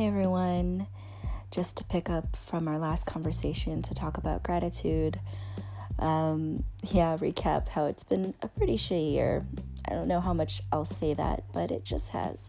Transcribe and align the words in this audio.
Hey 0.00 0.06
everyone. 0.06 0.86
Just 1.50 1.76
to 1.76 1.84
pick 1.84 2.08
up 2.08 2.34
from 2.34 2.68
our 2.68 2.78
last 2.78 3.04
conversation 3.04 3.82
to 3.82 3.92
talk 3.92 4.16
about 4.16 4.42
gratitude. 4.42 5.20
Um, 5.98 6.64
yeah, 6.82 7.18
recap 7.18 7.68
how 7.68 7.84
it's 7.84 8.02
been 8.02 8.32
a 8.40 8.48
pretty 8.48 8.78
shitty 8.78 9.12
year. 9.12 9.44
I 9.86 9.92
don't 9.92 10.08
know 10.08 10.22
how 10.22 10.32
much 10.32 10.62
I'll 10.72 10.86
say 10.86 11.12
that, 11.12 11.44
but 11.52 11.70
it 11.70 11.84
just 11.84 12.08
has. 12.08 12.48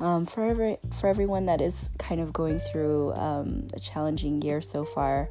Um, 0.00 0.26
for 0.26 0.44
every, 0.44 0.76
for 1.00 1.06
everyone 1.06 1.46
that 1.46 1.62
is 1.62 1.88
kind 1.98 2.20
of 2.20 2.30
going 2.30 2.58
through 2.58 3.14
um, 3.14 3.68
a 3.72 3.80
challenging 3.80 4.42
year 4.42 4.60
so 4.60 4.84
far, 4.84 5.30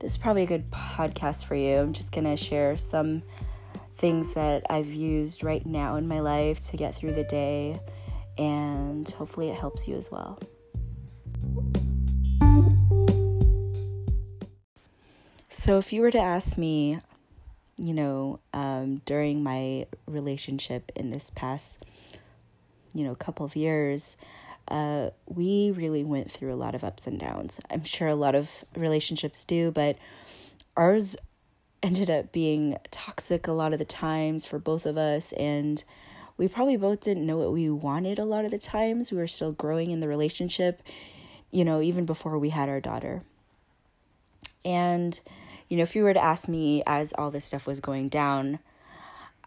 this 0.00 0.10
is 0.10 0.18
probably 0.18 0.42
a 0.42 0.46
good 0.46 0.70
podcast 0.70 1.46
for 1.46 1.54
you. 1.54 1.78
I'm 1.78 1.94
just 1.94 2.12
gonna 2.12 2.36
share 2.36 2.76
some 2.76 3.22
things 3.96 4.34
that 4.34 4.66
I've 4.68 4.92
used 4.92 5.42
right 5.44 5.64
now 5.64 5.96
in 5.96 6.06
my 6.06 6.20
life 6.20 6.60
to 6.68 6.76
get 6.76 6.94
through 6.94 7.14
the 7.14 7.24
day, 7.24 7.80
and 8.36 9.08
hopefully 9.08 9.48
it 9.48 9.56
helps 9.56 9.88
you 9.88 9.96
as 9.96 10.10
well. 10.10 10.38
So, 15.64 15.78
if 15.78 15.94
you 15.94 16.02
were 16.02 16.10
to 16.10 16.20
ask 16.20 16.58
me, 16.58 17.00
you 17.78 17.94
know, 17.94 18.38
um, 18.52 19.00
during 19.06 19.42
my 19.42 19.86
relationship 20.06 20.92
in 20.94 21.08
this 21.08 21.30
past, 21.30 21.82
you 22.92 23.02
know, 23.02 23.14
couple 23.14 23.46
of 23.46 23.56
years, 23.56 24.18
uh, 24.68 25.08
we 25.24 25.70
really 25.70 26.04
went 26.04 26.30
through 26.30 26.52
a 26.52 26.54
lot 26.54 26.74
of 26.74 26.84
ups 26.84 27.06
and 27.06 27.18
downs. 27.18 27.62
I'm 27.70 27.82
sure 27.82 28.08
a 28.08 28.14
lot 28.14 28.34
of 28.34 28.50
relationships 28.76 29.46
do, 29.46 29.70
but 29.70 29.96
ours 30.76 31.16
ended 31.82 32.10
up 32.10 32.30
being 32.30 32.76
toxic 32.90 33.46
a 33.46 33.52
lot 33.52 33.72
of 33.72 33.78
the 33.78 33.86
times 33.86 34.44
for 34.44 34.58
both 34.58 34.84
of 34.84 34.98
us. 34.98 35.32
And 35.32 35.82
we 36.36 36.46
probably 36.46 36.76
both 36.76 37.00
didn't 37.00 37.24
know 37.24 37.38
what 37.38 37.54
we 37.54 37.70
wanted 37.70 38.18
a 38.18 38.26
lot 38.26 38.44
of 38.44 38.50
the 38.50 38.58
times. 38.58 39.10
We 39.10 39.16
were 39.16 39.26
still 39.26 39.52
growing 39.52 39.92
in 39.92 40.00
the 40.00 40.08
relationship, 40.08 40.82
you 41.50 41.64
know, 41.64 41.80
even 41.80 42.04
before 42.04 42.38
we 42.38 42.50
had 42.50 42.68
our 42.68 42.82
daughter. 42.82 43.22
And, 44.62 45.18
you 45.74 45.78
know, 45.78 45.82
if 45.82 45.96
you 45.96 46.04
were 46.04 46.14
to 46.14 46.22
ask 46.22 46.48
me 46.48 46.84
as 46.86 47.12
all 47.14 47.32
this 47.32 47.44
stuff 47.44 47.66
was 47.66 47.80
going 47.80 48.08
down, 48.08 48.60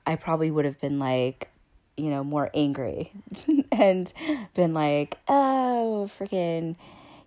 I 0.05 0.17
probably 0.17 0.51
would 0.51 0.65
have 0.65 0.77
been 0.81 0.99
like, 0.99 1.49
you 1.95 2.09
know, 2.09 2.21
more 2.21 2.51
angry 2.53 3.13
and 3.71 4.11
been 4.53 4.73
like, 4.73 5.19
oh, 5.29 6.09
freaking, 6.19 6.75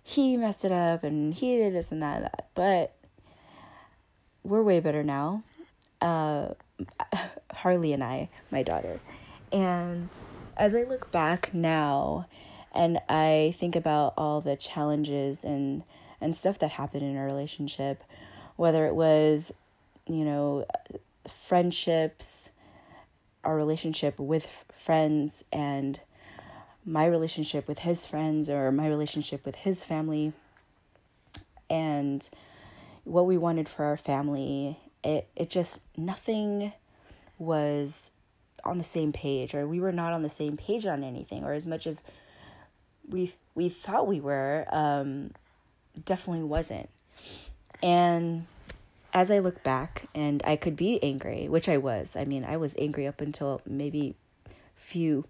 he 0.03 0.37
messed 0.37 0.65
it 0.65 0.71
up 0.71 1.03
and 1.03 1.33
he 1.33 1.57
did 1.57 1.73
this 1.73 1.91
and 1.91 2.03
that 2.03 2.17
and 2.17 2.25
that. 2.25 2.49
But 2.53 2.93
we're 4.43 4.61
way 4.61 4.79
better 4.79 5.01
now. 5.01 5.41
Uh, 5.99 6.49
Harley 7.51 7.93
and 7.93 8.03
I, 8.03 8.29
my 8.51 8.61
daughter. 8.61 8.99
And 9.51 10.09
as 10.55 10.75
I 10.75 10.83
look 10.83 11.09
back 11.09 11.55
now 11.55 12.27
and 12.71 12.99
I 13.09 13.55
think 13.57 13.75
about 13.75 14.13
all 14.15 14.41
the 14.41 14.55
challenges 14.55 15.43
and, 15.43 15.81
and 16.21 16.35
stuff 16.35 16.59
that 16.59 16.69
happened 16.69 17.01
in 17.01 17.17
our 17.17 17.25
relationship, 17.25 18.03
whether 18.61 18.85
it 18.85 18.93
was, 18.93 19.51
you 20.05 20.23
know, 20.23 20.63
friendships, 21.27 22.51
our 23.43 23.55
relationship 23.55 24.19
with 24.19 24.65
friends, 24.71 25.43
and 25.51 25.99
my 26.85 27.07
relationship 27.07 27.67
with 27.67 27.79
his 27.79 28.05
friends, 28.05 28.51
or 28.51 28.71
my 28.71 28.87
relationship 28.87 29.43
with 29.47 29.55
his 29.55 29.83
family, 29.83 30.31
and 31.71 32.29
what 33.03 33.25
we 33.25 33.35
wanted 33.35 33.67
for 33.67 33.83
our 33.83 33.97
family, 33.97 34.77
it, 35.03 35.27
it 35.35 35.49
just, 35.49 35.81
nothing 35.97 36.71
was 37.39 38.11
on 38.63 38.77
the 38.77 38.83
same 38.83 39.11
page, 39.11 39.55
or 39.55 39.67
we 39.67 39.79
were 39.79 39.91
not 39.91 40.13
on 40.13 40.21
the 40.21 40.29
same 40.29 40.55
page 40.55 40.85
on 40.85 41.03
anything, 41.03 41.43
or 41.43 41.53
as 41.53 41.65
much 41.65 41.87
as 41.87 42.03
we 43.09 43.33
we 43.55 43.69
thought 43.69 44.05
we 44.05 44.19
were, 44.19 44.67
um, 44.71 45.31
definitely 46.05 46.43
wasn't. 46.43 46.91
And 47.81 48.45
as 49.13 49.29
I 49.29 49.39
look 49.39 49.63
back, 49.63 50.07
and 50.15 50.41
I 50.45 50.55
could 50.55 50.75
be 50.75 51.01
angry, 51.03 51.47
which 51.47 51.67
I 51.67 51.77
was. 51.77 52.15
I 52.15 52.25
mean, 52.25 52.45
I 52.45 52.57
was 52.57 52.75
angry 52.77 53.07
up 53.07 53.21
until 53.21 53.61
maybe 53.65 54.15
few 54.75 55.25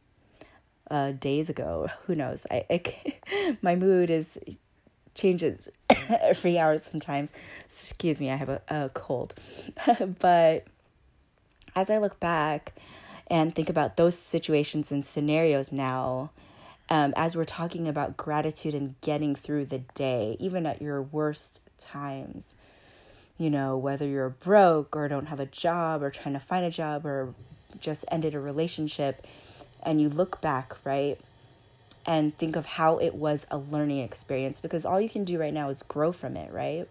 uh, 0.90 1.12
days 1.12 1.50
ago. 1.50 1.90
Who 2.06 2.16
knows? 2.16 2.46
I, 2.52 2.66
I 2.70 3.58
my 3.62 3.76
mood 3.76 4.10
is 4.10 4.40
changes 5.16 5.70
every 6.22 6.58
hour 6.58 6.78
sometimes. 6.78 7.34
Excuse 7.66 8.20
me, 8.20 8.30
I 8.30 8.36
have 8.36 8.50
a, 8.50 8.62
a 8.68 8.90
cold. 8.90 9.34
but 10.20 10.66
as 11.76 11.90
I 11.90 11.98
look 11.98 12.20
back 12.20 12.74
and 13.28 13.56
think 13.56 13.70
about 13.70 13.98
those 13.98 14.18
situations 14.18 14.92
and 14.92 15.04
scenarios 15.04 15.72
now, 15.72 16.32
um, 16.90 17.14
as 17.16 17.38
we're 17.38 17.46
talking 17.46 17.88
about 17.88 18.18
gratitude 18.18 18.74
and 18.76 19.00
getting 19.00 19.34
through 19.34 19.66
the 19.66 19.80
day, 19.94 20.36
even 20.40 20.66
at 20.66 20.82
your 20.82 21.02
worst 21.02 21.62
times, 21.82 22.56
you 23.38 23.50
know, 23.50 23.78
whether 23.78 24.08
you're 24.08 24.30
broke 24.30 24.96
or 24.96 25.08
don't 25.08 25.28
have 25.28 25.40
a 25.40 25.46
job 25.46 26.04
or 26.04 26.10
trying 26.10 26.34
to 26.34 26.40
find 26.40 26.66
a 26.66 26.72
job 26.72 27.06
or 27.06 27.34
just 27.80 28.06
ended 28.12 28.36
a 28.36 28.40
relationship, 28.40 29.26
and 29.84 30.02
you 30.02 30.10
look 30.10 30.42
back, 30.42 30.76
right? 30.84 31.20
And 32.06 32.38
think 32.38 32.56
of 32.56 32.66
how 32.66 32.98
it 32.98 33.16
was 33.16 33.48
a 33.52 33.58
learning 33.58 34.00
experience 34.00 34.60
because 34.60 34.86
all 34.86 35.00
you 35.00 35.10
can 35.10 35.24
do 35.24 35.40
right 35.40 35.54
now 35.54 35.70
is 35.70 35.82
grow 35.82 36.12
from 36.12 36.36
it, 36.36 36.52
right? 36.52 36.88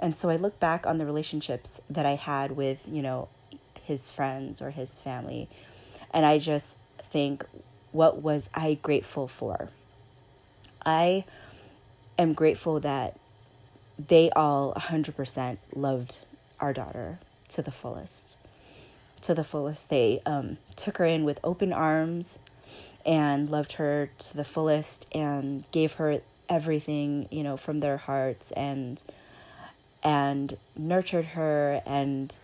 And 0.00 0.16
so 0.16 0.28
I 0.28 0.36
look 0.36 0.58
back 0.60 0.86
on 0.86 0.98
the 0.98 1.06
relationships 1.06 1.80
that 1.88 2.04
I 2.04 2.14
had 2.14 2.52
with, 2.52 2.86
you 2.88 3.02
know, 3.02 3.28
his 3.82 4.10
friends 4.10 4.62
or 4.62 4.70
his 4.70 5.00
family, 5.00 5.48
and 6.12 6.24
I 6.24 6.38
just 6.38 6.76
think, 6.98 7.44
what 7.92 8.22
was 8.22 8.50
I 8.54 8.78
grateful 8.82 9.28
for? 9.28 9.68
I 10.84 11.24
am 12.18 12.32
grateful 12.32 12.80
that 12.80 13.18
they 13.98 14.30
all 14.30 14.74
100% 14.74 15.58
loved 15.74 16.18
our 16.60 16.72
daughter 16.72 17.18
to 17.48 17.62
the 17.62 17.70
fullest. 17.70 18.36
To 19.22 19.34
the 19.34 19.44
fullest. 19.44 19.88
They 19.88 20.20
um, 20.26 20.58
took 20.76 20.98
her 20.98 21.04
in 21.04 21.24
with 21.24 21.40
open 21.44 21.72
arms 21.72 22.38
and 23.06 23.50
loved 23.50 23.72
her 23.72 24.10
to 24.18 24.36
the 24.36 24.44
fullest 24.44 25.06
and 25.14 25.64
gave 25.70 25.94
her 25.94 26.20
everything, 26.48 27.28
you 27.30 27.42
know, 27.42 27.56
from 27.56 27.80
their 27.80 27.96
hearts 27.96 28.52
and 28.52 29.02
and 30.02 30.58
nurtured 30.76 31.24
her 31.24 31.80
and 31.86 32.36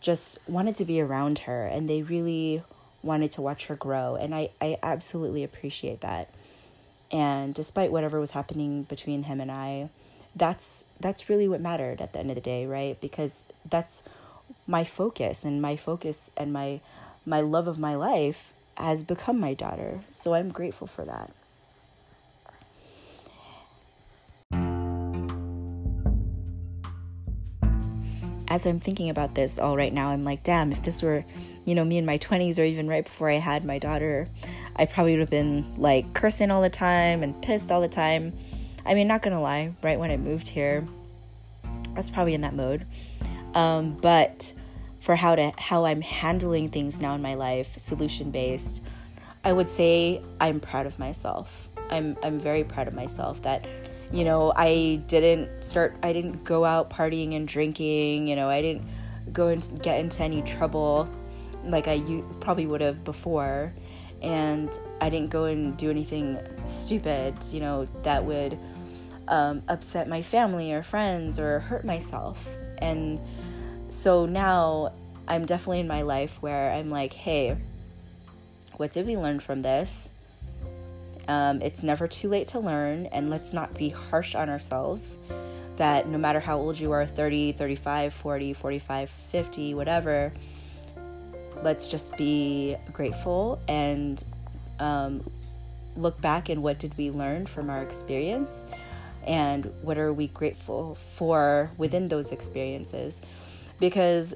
just 0.00 0.38
wanted 0.46 0.76
to 0.76 0.84
be 0.84 1.00
around 1.00 1.40
her 1.40 1.66
and 1.66 1.88
they 1.88 2.02
really 2.02 2.62
wanted 3.02 3.30
to 3.30 3.40
watch 3.40 3.66
her 3.66 3.76
grow 3.76 4.14
and 4.14 4.34
I, 4.34 4.50
I 4.60 4.76
absolutely 4.82 5.42
appreciate 5.42 6.02
that 6.02 6.28
and 7.10 7.54
despite 7.54 7.90
whatever 7.90 8.20
was 8.20 8.32
happening 8.32 8.82
between 8.82 9.22
him 9.24 9.40
and 9.40 9.50
i 9.50 9.88
that's 10.36 10.86
that's 11.00 11.28
really 11.28 11.48
what 11.48 11.60
mattered 11.60 12.00
at 12.00 12.12
the 12.12 12.18
end 12.18 12.30
of 12.30 12.34
the 12.34 12.40
day 12.40 12.66
right? 12.66 13.00
Because 13.00 13.44
that's 13.68 14.02
my 14.66 14.84
focus 14.84 15.44
and 15.44 15.60
my 15.60 15.76
focus 15.76 16.30
and 16.36 16.52
my 16.52 16.80
my 17.24 17.40
love 17.40 17.68
of 17.68 17.78
my 17.78 17.94
life 17.94 18.52
has 18.76 19.02
become 19.02 19.40
my 19.40 19.54
daughter. 19.54 20.00
So 20.10 20.34
i'm 20.34 20.50
grateful 20.50 20.86
for 20.86 21.04
that. 21.04 21.32
As 28.50 28.64
I'm 28.64 28.80
thinking 28.80 29.10
about 29.10 29.34
this 29.34 29.58
all 29.58 29.76
right 29.76 29.92
now, 29.92 30.08
I'm 30.08 30.24
like, 30.24 30.42
damn, 30.42 30.72
if 30.72 30.82
this 30.82 31.02
were, 31.02 31.22
you 31.66 31.74
know, 31.74 31.84
me 31.84 31.98
in 31.98 32.06
my 32.06 32.16
20s 32.16 32.58
or 32.58 32.64
even 32.64 32.88
right 32.88 33.04
before 33.04 33.28
I 33.28 33.34
had 33.34 33.62
my 33.62 33.78
daughter, 33.78 34.26
I 34.74 34.86
probably 34.86 35.12
would 35.12 35.20
have 35.20 35.28
been 35.28 35.74
like 35.76 36.14
cursing 36.14 36.50
all 36.50 36.62
the 36.62 36.70
time 36.70 37.22
and 37.22 37.40
pissed 37.42 37.70
all 37.70 37.82
the 37.82 37.88
time. 37.88 38.32
I 38.88 38.94
mean, 38.94 39.06
not 39.06 39.22
gonna 39.22 39.40
lie, 39.40 39.74
right 39.82 39.98
when 39.98 40.10
I 40.10 40.16
moved 40.16 40.48
here, 40.48 40.86
I 41.64 41.92
was 41.94 42.10
probably 42.10 42.34
in 42.34 42.40
that 42.40 42.54
mode. 42.54 42.86
Um, 43.54 43.96
but 44.00 44.52
for 45.00 45.14
how 45.14 45.36
to 45.36 45.52
how 45.58 45.84
I'm 45.84 46.00
handling 46.00 46.70
things 46.70 47.00
now 47.00 47.14
in 47.14 47.22
my 47.22 47.34
life, 47.34 47.76
solution 47.76 48.30
based, 48.30 48.82
I 49.44 49.52
would 49.52 49.68
say 49.68 50.22
I'm 50.40 50.58
proud 50.58 50.86
of 50.86 50.98
myself. 50.98 51.68
I'm 51.90 52.16
I'm 52.22 52.40
very 52.40 52.64
proud 52.64 52.88
of 52.88 52.94
myself 52.94 53.42
that 53.42 53.66
you 54.10 54.24
know, 54.24 54.52
I 54.56 55.02
didn't 55.06 55.62
start, 55.62 55.96
I 56.02 56.12
didn't 56.12 56.44
go 56.44 56.64
out 56.64 56.90
partying 56.90 57.36
and 57.36 57.46
drinking, 57.46 58.26
you 58.26 58.36
know, 58.36 58.48
I 58.48 58.62
didn't 58.62 58.86
go 59.32 59.48
and 59.48 59.82
get 59.82 60.00
into 60.00 60.22
any 60.22 60.42
trouble 60.42 61.08
like 61.64 61.88
I 61.88 62.22
probably 62.40 62.66
would 62.66 62.80
have 62.80 63.04
before. 63.04 63.74
And 64.22 64.70
I 65.00 65.10
didn't 65.10 65.30
go 65.30 65.44
and 65.44 65.76
do 65.76 65.90
anything 65.90 66.38
stupid, 66.66 67.34
you 67.52 67.60
know, 67.60 67.86
that 68.02 68.24
would 68.24 68.58
um, 69.28 69.62
upset 69.68 70.08
my 70.08 70.22
family 70.22 70.72
or 70.72 70.82
friends 70.82 71.38
or 71.38 71.60
hurt 71.60 71.84
myself. 71.84 72.46
And 72.78 73.20
so 73.88 74.26
now 74.26 74.92
I'm 75.26 75.46
definitely 75.46 75.80
in 75.80 75.88
my 75.88 76.02
life 76.02 76.38
where 76.40 76.72
I'm 76.72 76.90
like, 76.90 77.12
hey, 77.12 77.56
what 78.76 78.92
did 78.92 79.06
we 79.06 79.16
learn 79.16 79.40
from 79.40 79.62
this? 79.62 80.10
Um, 81.28 81.60
it's 81.60 81.82
never 81.82 82.08
too 82.08 82.28
late 82.28 82.46
to 82.48 82.58
learn, 82.58 83.06
and 83.06 83.28
let's 83.28 83.52
not 83.52 83.74
be 83.74 83.90
harsh 83.90 84.34
on 84.34 84.48
ourselves. 84.48 85.18
That 85.76 86.08
no 86.08 86.16
matter 86.16 86.40
how 86.40 86.56
old 86.56 86.80
you 86.80 86.92
are 86.92 87.04
30, 87.04 87.52
35, 87.52 88.14
40, 88.14 88.52
45, 88.54 89.10
50, 89.30 89.74
whatever 89.74 90.32
let's 91.62 91.88
just 91.88 92.16
be 92.16 92.76
grateful 92.92 93.60
and 93.68 94.24
um, 94.78 95.28
look 95.96 96.20
back 96.20 96.48
and 96.48 96.62
what 96.62 96.78
did 96.78 96.96
we 96.96 97.10
learn 97.10 97.46
from 97.46 97.70
our 97.70 97.82
experience 97.82 98.66
and 99.28 99.70
what 99.82 99.98
are 99.98 100.12
we 100.12 100.26
grateful 100.28 100.96
for 101.14 101.70
within 101.76 102.08
those 102.08 102.32
experiences? 102.32 103.20
Because 103.78 104.34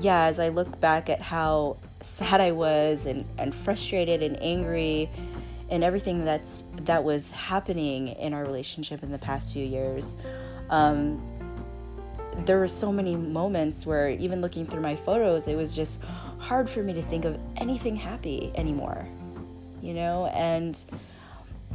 yeah 0.00 0.24
as 0.24 0.38
i 0.38 0.48
look 0.48 0.80
back 0.80 1.10
at 1.10 1.20
how 1.20 1.76
sad 2.00 2.40
i 2.40 2.50
was 2.50 3.04
and, 3.04 3.26
and 3.36 3.54
frustrated 3.54 4.22
and 4.22 4.42
angry 4.42 5.10
and 5.68 5.84
everything 5.84 6.24
that's 6.24 6.64
that 6.84 7.04
was 7.04 7.30
happening 7.32 8.08
in 8.08 8.32
our 8.32 8.42
relationship 8.42 9.02
in 9.02 9.12
the 9.12 9.18
past 9.18 9.52
few 9.52 9.62
years 9.62 10.16
um, 10.70 11.20
there 12.46 12.58
were 12.58 12.66
so 12.66 12.90
many 12.90 13.14
moments 13.14 13.84
where 13.84 14.08
even 14.08 14.40
looking 14.40 14.66
through 14.66 14.80
my 14.80 14.96
photos 14.96 15.46
it 15.46 15.58
was 15.58 15.76
just 15.76 16.02
hard 16.38 16.70
for 16.70 16.82
me 16.82 16.94
to 16.94 17.02
think 17.02 17.26
of 17.26 17.38
anything 17.58 17.94
happy 17.94 18.50
anymore 18.54 19.06
you 19.82 19.92
know? 19.92 20.26
And 20.28 20.82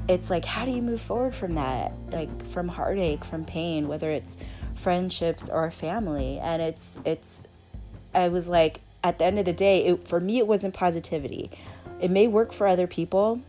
it's 0.07 0.29
like 0.29 0.45
how 0.45 0.65
do 0.65 0.71
you 0.71 0.81
move 0.81 1.01
forward 1.01 1.35
from 1.35 1.53
that? 1.53 1.91
Like 2.11 2.45
from 2.47 2.67
heartache 2.67 3.25
from 3.25 3.45
pain 3.45 3.87
whether 3.87 4.09
it's 4.09 4.37
friendships 4.75 5.49
or 5.49 5.69
family. 5.71 6.39
And 6.39 6.61
it's 6.61 6.99
it's 7.05 7.45
i 8.13 8.29
was 8.29 8.47
like 8.47 8.79
at 9.03 9.19
the 9.19 9.25
end 9.25 9.37
of 9.37 9.45
the 9.45 9.53
day 9.53 9.85
it, 9.85 10.07
for 10.07 10.19
me 10.19 10.39
it 10.39 10.47
wasn't 10.47 10.73
positivity. 10.73 11.51
It 11.99 12.11
may 12.11 12.27
work 12.27 12.53
for 12.53 12.67
other 12.67 12.87
people. 12.87 13.41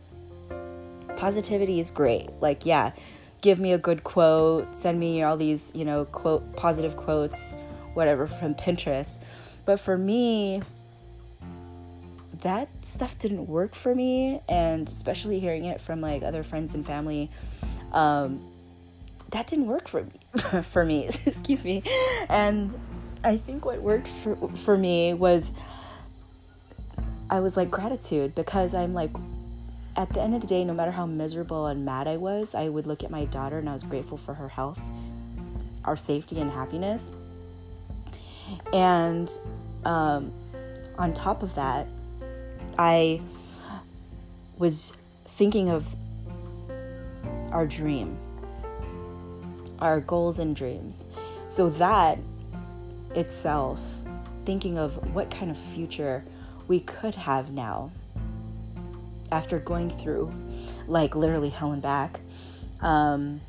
Positivity 1.17 1.81
is 1.81 1.91
great. 1.91 2.31
Like 2.41 2.67
yeah 2.67 2.93
give 3.41 3.61
me 3.61 3.73
a 3.73 3.79
good 3.79 4.03
quote 4.03 4.77
send 4.77 4.99
me 4.99 5.23
all 5.23 5.37
these 5.37 5.71
you 5.75 5.85
know 5.85 6.05
quote 6.07 6.57
positive 6.57 6.97
quotes 6.97 7.55
whatever 7.95 8.27
from 8.27 8.55
pinterest. 8.55 9.21
But 9.65 9.79
for 9.79 9.97
me 9.97 10.63
that 12.43 12.69
stuff 12.83 13.19
didn't 13.19 13.47
work 13.47 13.75
for 13.75 13.95
me 13.95 14.41
and 14.49 14.89
especially 14.89 15.41
hearing 15.41 15.65
it 15.65 15.81
from 15.81 16.01
like 16.01 16.23
other 16.23 16.43
friends 16.43 16.75
and 16.75 16.87
family 16.87 17.31
um, 17.93 18.41
that 19.31 19.47
didn't 19.47 19.67
work 19.67 19.89
for 19.89 20.05
me 20.05 20.63
for 20.63 20.85
me 20.85 21.07
excuse 21.27 21.65
me. 21.65 21.83
And 22.29 22.75
i 23.25 23.37
think 23.37 23.65
what 23.65 23.83
worked 23.83 24.07
for 24.07 24.37
for 24.55 24.79
me 24.79 25.13
was 25.13 25.53
i 27.29 27.41
was 27.41 27.57
like 27.57 27.69
gratitude 27.69 28.33
because 28.37 28.75
i'm 28.75 28.95
like 28.95 29.11
at 29.97 30.09
the 30.13 30.21
end 30.21 30.37
of 30.37 30.41
the 30.41 30.47
day 30.47 30.63
no 30.63 30.73
matter 30.73 30.93
how 30.93 31.05
miserable 31.05 31.67
and 31.67 31.85
mad 31.85 32.07
i 32.07 32.17
was 32.17 32.55
i 32.55 32.69
would 32.69 32.87
look 32.87 33.03
at 33.03 33.11
my 33.11 33.25
daughter 33.25 33.59
and 33.59 33.69
i 33.69 33.73
was 33.73 33.83
grateful 33.83 34.17
for 34.17 34.35
her 34.35 34.49
health 34.49 34.79
our 35.89 35.97
safety 35.97 36.41
and 36.41 36.51
happiness. 36.51 37.11
And 38.73 39.31
um, 39.85 40.33
on 40.99 41.13
top 41.15 41.43
of 41.43 41.55
that 41.55 41.87
I 42.79 43.21
was 44.57 44.93
thinking 45.27 45.69
of 45.69 45.87
our 47.51 47.67
dream, 47.67 48.17
our 49.81 50.01
goals 50.01 50.39
and 50.39 50.55
dreams. 50.55 51.09
So 51.49 51.71
that 51.71 52.19
itself, 53.15 53.81
thinking 54.45 54.79
of 54.79 55.15
what 55.15 55.31
kind 55.31 55.51
of 55.51 55.59
future 55.59 56.25
we 56.69 56.81
could 56.81 57.15
have 57.15 57.51
now 57.51 57.91
after 59.33 59.59
going 59.59 59.91
through 59.91 60.33
like 60.87 61.15
literally 61.15 61.51
hell 61.51 61.73
and 61.73 61.83
back. 61.83 62.21
Um, 62.81 63.41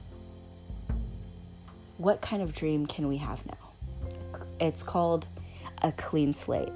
what 1.97 2.21
kind 2.21 2.41
of 2.41 2.53
dream 2.53 2.85
can 2.85 3.07
we 3.07 3.17
have 3.17 3.45
now? 3.45 4.41
It's 4.59 4.83
called 4.83 5.27
a 5.81 5.91
clean 5.91 6.33
slate, 6.33 6.73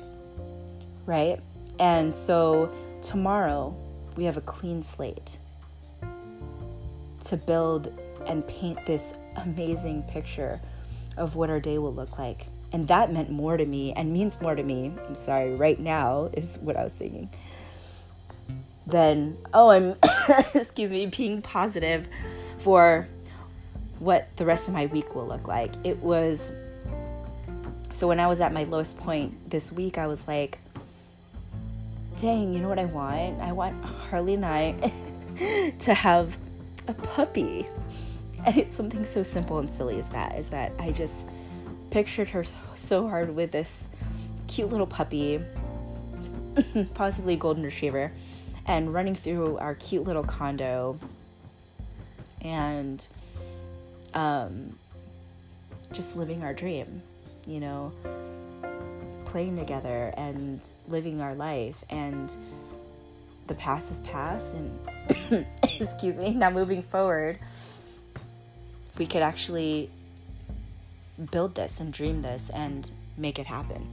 right? 1.05 1.39
And 1.79 2.15
so 2.15 2.71
tomorrow 3.01 3.75
we 4.15 4.25
have 4.25 4.37
a 4.37 4.41
clean 4.41 4.83
slate 4.83 5.37
to 7.25 7.37
build 7.37 7.91
and 8.27 8.45
paint 8.47 8.85
this 8.85 9.13
amazing 9.37 10.03
picture 10.03 10.61
of 11.17 11.35
what 11.35 11.49
our 11.49 11.59
day 11.59 11.77
will 11.77 11.93
look 11.93 12.17
like. 12.17 12.47
And 12.71 12.87
that 12.87 13.13
meant 13.13 13.29
more 13.29 13.55
to 13.55 13.65
me 13.65 13.93
and 13.93 14.11
means 14.11 14.41
more 14.41 14.55
to 14.55 14.63
me. 14.63 14.91
I'm 15.05 15.15
sorry, 15.15 15.55
right 15.55 15.79
now 15.79 16.29
is 16.33 16.57
what 16.57 16.75
I 16.75 16.83
was 16.83 16.93
thinking. 16.93 17.29
Then, 18.87 19.37
oh, 19.53 19.69
I'm, 19.69 19.95
excuse 20.55 20.89
me, 20.89 21.05
being 21.05 21.41
positive 21.41 22.07
for 22.59 23.07
what 23.99 24.27
the 24.37 24.45
rest 24.45 24.67
of 24.67 24.73
my 24.73 24.87
week 24.87 25.15
will 25.15 25.27
look 25.27 25.47
like. 25.47 25.73
It 25.83 25.99
was, 25.99 26.51
so 27.93 28.07
when 28.07 28.19
I 28.19 28.27
was 28.27 28.41
at 28.41 28.51
my 28.51 28.63
lowest 28.63 28.97
point 28.97 29.49
this 29.49 29.71
week, 29.71 29.97
I 29.97 30.07
was 30.07 30.27
like, 30.27 30.57
dang, 32.17 32.53
you 32.53 32.59
know 32.59 32.69
what 32.69 32.79
I 32.79 32.85
want? 32.85 33.41
I 33.41 33.51
want 33.51 33.83
Harley 33.83 34.35
and 34.35 34.45
I 34.45 35.73
to 35.79 35.93
have 35.93 36.37
a 36.87 36.93
puppy. 36.93 37.67
And 38.45 38.57
it's 38.57 38.75
something 38.75 39.05
so 39.05 39.23
simple 39.23 39.59
and 39.59 39.71
silly 39.71 39.99
as 39.99 40.07
that, 40.09 40.37
is 40.37 40.49
that 40.49 40.73
I 40.79 40.91
just 40.91 41.29
pictured 41.89 42.29
her 42.29 42.43
so 42.75 43.07
hard 43.07 43.35
with 43.35 43.51
this 43.51 43.87
cute 44.47 44.69
little 44.69 44.87
puppy, 44.87 45.41
possibly 46.93 47.33
a 47.33 47.37
golden 47.37 47.63
retriever, 47.63 48.11
and 48.65 48.93
running 48.93 49.15
through 49.15 49.57
our 49.57 49.75
cute 49.75 50.03
little 50.03 50.23
condo 50.23 50.99
and 52.41 53.07
um, 54.13 54.77
just 55.91 56.15
living 56.15 56.43
our 56.43 56.53
dream, 56.53 57.01
you 57.47 57.59
know 57.59 57.93
playing 59.33 59.57
together 59.57 60.13
and 60.15 60.65
living 60.87 61.19
our 61.19 61.33
life 61.33 61.83
and 61.89 62.37
the 63.47 63.55
past 63.55 63.91
is 63.91 63.99
past 64.01 64.55
and 64.55 65.45
excuse 65.63 66.17
me 66.17 66.29
now 66.29 66.49
moving 66.49 66.83
forward 66.83 67.39
we 68.97 69.07
could 69.07 69.23
actually 69.23 69.89
build 71.31 71.55
this 71.55 71.79
and 71.79 71.91
dream 71.91 72.21
this 72.21 72.49
and 72.51 72.91
make 73.17 73.39
it 73.39 73.45
happen. 73.45 73.87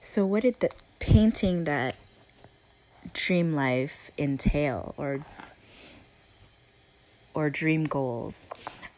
So 0.00 0.26
what 0.26 0.42
did 0.42 0.60
the 0.60 0.70
painting 0.98 1.64
that 1.64 1.94
dream 3.12 3.54
life 3.54 4.10
entail 4.18 4.94
or 4.96 5.24
or 7.32 7.48
dream 7.48 7.84
goals 7.84 8.46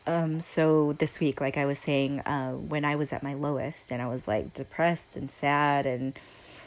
um, 0.06 0.40
so 0.40 0.94
this 0.94 1.20
week, 1.20 1.40
like 1.40 1.56
I 1.56 1.64
was 1.64 1.78
saying, 1.78 2.20
uh, 2.20 2.52
when 2.52 2.84
I 2.84 2.96
was 2.96 3.12
at 3.12 3.22
my 3.22 3.34
lowest 3.34 3.92
and 3.92 4.02
I 4.02 4.08
was 4.08 4.26
like 4.26 4.52
depressed 4.52 5.16
and 5.16 5.30
sad 5.30 5.86
and 5.86 6.18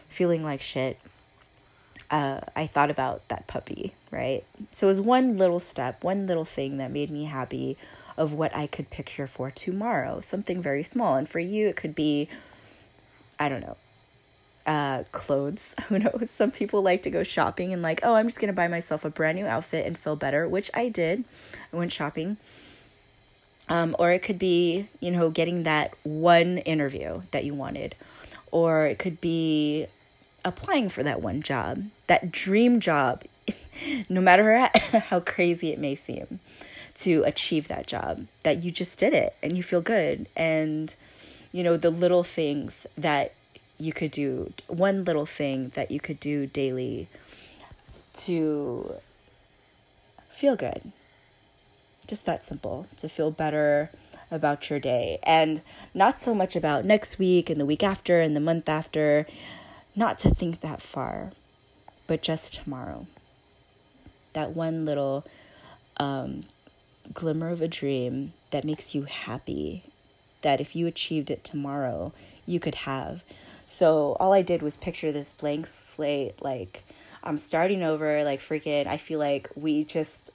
feeling 0.07 0.43
like 0.43 0.61
shit, 0.61 0.99
uh, 2.09 2.41
I 2.55 2.67
thought 2.67 2.89
about 2.89 3.27
that 3.27 3.47
puppy, 3.47 3.93
right? 4.09 4.45
So 4.71 4.87
it 4.87 4.89
was 4.89 5.01
one 5.01 5.37
little 5.37 5.59
step, 5.59 6.03
one 6.03 6.27
little 6.27 6.45
thing 6.45 6.77
that 6.77 6.91
made 6.91 7.11
me 7.11 7.25
happy 7.25 7.77
of 8.15 8.31
what 8.31 8.55
I 8.55 8.67
could 8.67 8.89
picture 8.89 9.27
for 9.27 9.51
tomorrow, 9.51 10.21
something 10.21 10.61
very 10.61 10.83
small. 10.83 11.15
And 11.15 11.27
for 11.27 11.39
you, 11.39 11.67
it 11.67 11.75
could 11.75 11.93
be, 11.93 12.29
I 13.37 13.49
don't 13.49 13.61
know, 13.61 13.75
uh, 14.65 15.03
clothes. 15.11 15.75
Who 15.89 15.99
knows? 15.99 16.29
Some 16.31 16.51
people 16.51 16.81
like 16.81 17.01
to 17.03 17.09
go 17.09 17.23
shopping 17.23 17.73
and, 17.73 17.81
like, 17.81 17.99
oh, 18.03 18.15
I'm 18.15 18.27
just 18.27 18.39
going 18.39 18.47
to 18.47 18.53
buy 18.53 18.69
myself 18.69 19.03
a 19.03 19.09
brand 19.09 19.37
new 19.37 19.45
outfit 19.45 19.85
and 19.85 19.97
feel 19.97 20.15
better, 20.15 20.47
which 20.47 20.71
I 20.73 20.87
did. 20.87 21.25
I 21.73 21.75
went 21.75 21.91
shopping 21.91 22.37
um, 23.67 23.95
or 23.97 24.11
it 24.11 24.19
could 24.19 24.39
be, 24.39 24.87
you 24.99 25.11
know, 25.11 25.29
getting 25.29 25.63
that 25.63 25.93
one 26.03 26.59
interview 26.59 27.21
that 27.31 27.45
you 27.45 27.53
wanted. 27.53 27.95
Or 28.51 28.85
it 28.85 28.99
could 28.99 29.19
be 29.19 29.87
applying 30.43 30.89
for 30.89 31.03
that 31.03 31.21
one 31.21 31.41
job, 31.41 31.85
that 32.07 32.31
dream 32.31 32.79
job, 32.79 33.23
no 34.09 34.21
matter 34.21 34.57
how 35.07 35.19
crazy 35.19 35.71
it 35.71 35.79
may 35.79 35.95
seem, 35.95 36.39
to 36.99 37.23
achieve 37.23 37.67
that 37.67 37.87
job, 37.87 38.27
that 38.43 38.63
you 38.63 38.71
just 38.71 38.99
did 38.99 39.13
it 39.13 39.35
and 39.41 39.57
you 39.57 39.63
feel 39.63 39.81
good. 39.81 40.29
And, 40.35 40.93
you 41.51 41.63
know, 41.63 41.75
the 41.75 41.89
little 41.89 42.23
things 42.23 42.85
that 42.97 43.33
you 43.77 43.91
could 43.91 44.11
do, 44.11 44.53
one 44.67 45.03
little 45.03 45.25
thing 45.25 45.71
that 45.75 45.91
you 45.91 45.99
could 45.99 46.19
do 46.19 46.45
daily 46.45 47.09
to 48.13 48.95
feel 50.29 50.55
good 50.55 50.91
just 52.07 52.25
that 52.25 52.45
simple 52.45 52.87
to 52.97 53.09
feel 53.09 53.31
better 53.31 53.89
about 54.31 54.69
your 54.69 54.79
day 54.79 55.19
and 55.23 55.61
not 55.93 56.21
so 56.21 56.33
much 56.33 56.55
about 56.55 56.85
next 56.85 57.19
week 57.19 57.49
and 57.49 57.59
the 57.59 57.65
week 57.65 57.83
after 57.83 58.21
and 58.21 58.35
the 58.35 58.39
month 58.39 58.67
after, 58.67 59.25
not 59.95 60.19
to 60.19 60.29
think 60.29 60.61
that 60.61 60.81
far, 60.81 61.31
but 62.07 62.21
just 62.21 62.53
tomorrow. 62.53 63.07
That 64.33 64.51
one 64.51 64.85
little 64.85 65.25
um, 65.97 66.41
glimmer 67.13 67.49
of 67.49 67.61
a 67.61 67.67
dream 67.67 68.33
that 68.51 68.65
makes 68.65 68.93
you 68.93 69.03
happy, 69.03 69.83
that 70.41 70.59
if 70.59 70.75
you 70.75 70.87
achieved 70.87 71.31
it 71.31 71.43
tomorrow, 71.43 72.11
you 72.45 72.59
could 72.59 72.75
have. 72.75 73.21
So 73.65 74.17
all 74.19 74.33
I 74.33 74.41
did 74.41 74.61
was 74.61 74.75
picture 74.75 75.11
this 75.11 75.31
blank 75.31 75.67
slate, 75.67 76.41
like 76.41 76.83
I'm 77.23 77.37
starting 77.37 77.81
over, 77.81 78.23
like 78.23 78.41
freaking, 78.41 78.85
I 78.85 78.97
feel 78.97 79.19
like 79.19 79.49
we 79.55 79.83
just 79.83 80.31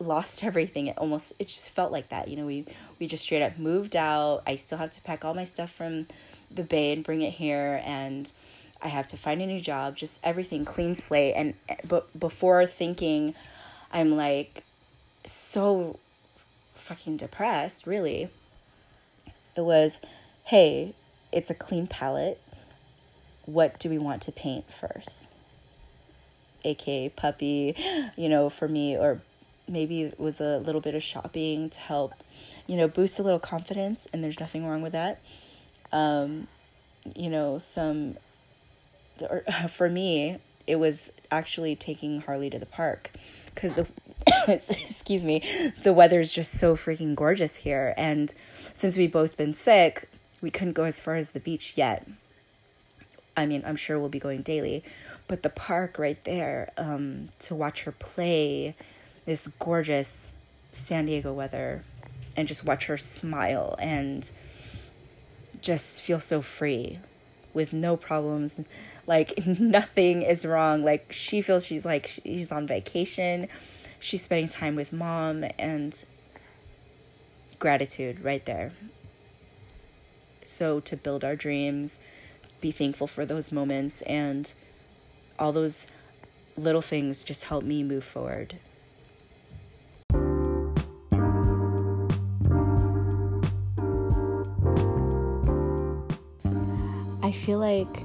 lost 0.00 0.44
everything 0.44 0.86
it 0.86 0.96
almost 0.96 1.32
it 1.38 1.48
just 1.48 1.70
felt 1.70 1.90
like 1.90 2.08
that 2.10 2.28
you 2.28 2.36
know 2.36 2.46
we 2.46 2.64
we 3.00 3.06
just 3.06 3.24
straight 3.24 3.42
up 3.42 3.58
moved 3.58 3.96
out 3.96 4.42
i 4.46 4.54
still 4.54 4.78
have 4.78 4.90
to 4.90 5.02
pack 5.02 5.24
all 5.24 5.34
my 5.34 5.44
stuff 5.44 5.72
from 5.72 6.06
the 6.50 6.62
bay 6.62 6.92
and 6.92 7.02
bring 7.04 7.20
it 7.22 7.32
here 7.32 7.82
and 7.84 8.32
I 8.80 8.88
have 8.88 9.06
to 9.08 9.16
find 9.16 9.42
a 9.42 9.46
new 9.46 9.60
job, 9.60 9.96
just 9.96 10.20
everything 10.22 10.64
clean 10.64 10.94
slate. 10.94 11.34
And 11.36 11.54
but 11.86 12.18
before 12.18 12.66
thinking, 12.66 13.34
I'm 13.92 14.16
like 14.16 14.62
so 15.24 15.98
fucking 16.74 17.16
depressed, 17.16 17.86
really. 17.86 18.30
It 19.56 19.62
was, 19.62 20.00
hey, 20.44 20.94
it's 21.32 21.50
a 21.50 21.54
clean 21.54 21.88
palette. 21.88 22.40
What 23.46 23.80
do 23.80 23.90
we 23.90 23.98
want 23.98 24.22
to 24.22 24.32
paint 24.32 24.72
first? 24.72 25.26
aka 26.64 27.08
puppy, 27.08 27.74
you 28.16 28.28
know, 28.28 28.50
for 28.50 28.68
me, 28.68 28.96
or 28.96 29.20
maybe 29.68 30.02
it 30.02 30.18
was 30.18 30.40
a 30.40 30.58
little 30.58 30.80
bit 30.80 30.94
of 30.94 31.02
shopping 31.02 31.70
to 31.70 31.78
help, 31.80 32.14
you 32.66 32.76
know, 32.76 32.88
boost 32.88 33.18
a 33.18 33.22
little 33.22 33.40
confidence, 33.40 34.08
and 34.12 34.22
there's 34.22 34.40
nothing 34.40 34.66
wrong 34.66 34.82
with 34.82 34.92
that. 34.92 35.20
Um, 35.92 36.48
you 37.14 37.30
know, 37.30 37.58
some, 37.58 38.16
or 39.20 39.44
for 39.74 39.88
me, 39.88 40.38
it 40.66 40.76
was 40.76 41.10
actually 41.30 41.74
taking 41.74 42.20
Harley 42.20 42.50
to 42.50 42.58
the 42.58 42.66
park 42.66 43.10
because 43.46 43.72
the, 43.72 43.86
excuse 44.68 45.24
me, 45.24 45.72
the 45.82 45.92
weather 45.92 46.20
is 46.20 46.32
just 46.32 46.52
so 46.52 46.76
freaking 46.76 47.14
gorgeous 47.14 47.56
here. 47.56 47.94
And 47.96 48.34
since 48.54 48.96
we've 48.96 49.12
both 49.12 49.36
been 49.36 49.54
sick, 49.54 50.10
we 50.40 50.50
couldn't 50.50 50.74
go 50.74 50.84
as 50.84 51.00
far 51.00 51.16
as 51.16 51.30
the 51.30 51.40
beach 51.40 51.74
yet. 51.76 52.06
I 53.36 53.46
mean, 53.46 53.62
I'm 53.64 53.76
sure 53.76 53.98
we'll 53.98 54.08
be 54.08 54.18
going 54.18 54.42
daily, 54.42 54.84
but 55.26 55.42
the 55.42 55.50
park 55.50 55.98
right 55.98 56.22
there 56.24 56.70
um, 56.76 57.28
to 57.40 57.54
watch 57.54 57.82
her 57.84 57.92
play 57.92 58.74
this 59.28 59.46
gorgeous 59.58 60.32
San 60.72 61.04
Diego 61.04 61.34
weather 61.34 61.84
and 62.34 62.48
just 62.48 62.64
watch 62.64 62.86
her 62.86 62.96
smile 62.96 63.76
and 63.78 64.30
just 65.60 66.00
feel 66.00 66.18
so 66.18 66.40
free 66.40 66.98
with 67.52 67.74
no 67.74 67.94
problems. 67.94 68.62
Like 69.06 69.46
nothing 69.46 70.22
is 70.22 70.46
wrong. 70.46 70.82
Like 70.82 71.12
she 71.12 71.42
feels 71.42 71.66
she's 71.66 71.84
like 71.84 72.06
she's 72.06 72.50
on 72.50 72.66
vacation. 72.66 73.48
She's 74.00 74.22
spending 74.22 74.48
time 74.48 74.74
with 74.76 74.94
mom 74.94 75.44
and 75.58 76.02
gratitude 77.58 78.24
right 78.24 78.46
there. 78.46 78.72
So 80.42 80.80
to 80.80 80.96
build 80.96 81.22
our 81.22 81.36
dreams 81.36 82.00
be 82.62 82.72
thankful 82.72 83.06
for 83.06 83.26
those 83.26 83.52
moments 83.52 84.00
and 84.02 84.54
all 85.38 85.52
those 85.52 85.86
little 86.56 86.80
things 86.80 87.22
just 87.22 87.44
help 87.44 87.62
me 87.62 87.82
move 87.82 88.04
forward. 88.04 88.58
Feel 97.48 97.60
like 97.60 98.04